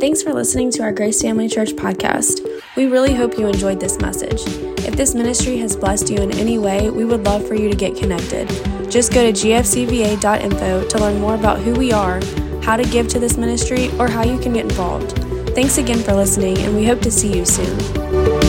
Thanks 0.00 0.22
for 0.22 0.32
listening 0.32 0.70
to 0.72 0.82
our 0.82 0.92
Grace 0.92 1.20
Family 1.20 1.48
Church 1.48 1.70
podcast. 1.70 2.40
We 2.76 2.86
really 2.86 3.14
hope 3.14 3.36
you 3.36 3.46
enjoyed 3.46 3.78
this 3.80 4.00
message. 4.00 4.40
If 4.86 4.96
this 4.96 5.14
ministry 5.14 5.58
has 5.58 5.76
blessed 5.76 6.08
you 6.08 6.16
in 6.18 6.32
any 6.38 6.58
way, 6.58 6.88
we 6.88 7.04
would 7.04 7.24
love 7.24 7.46
for 7.46 7.54
you 7.54 7.68
to 7.68 7.76
get 7.76 7.96
connected. 7.96 8.48
Just 8.90 9.12
go 9.12 9.30
to 9.30 9.32
gfcva.info 9.32 10.88
to 10.88 10.98
learn 10.98 11.20
more 11.20 11.34
about 11.34 11.58
who 11.58 11.74
we 11.74 11.92
are, 11.92 12.22
how 12.62 12.76
to 12.76 12.84
give 12.84 13.08
to 13.08 13.18
this 13.18 13.36
ministry, 13.36 13.90
or 13.98 14.08
how 14.08 14.24
you 14.24 14.38
can 14.38 14.54
get 14.54 14.64
involved. 14.64 15.12
Thanks 15.54 15.76
again 15.76 15.98
for 15.98 16.14
listening, 16.14 16.56
and 16.58 16.74
we 16.74 16.86
hope 16.86 17.00
to 17.00 17.10
see 17.10 17.36
you 17.36 17.44
soon. 17.44 18.47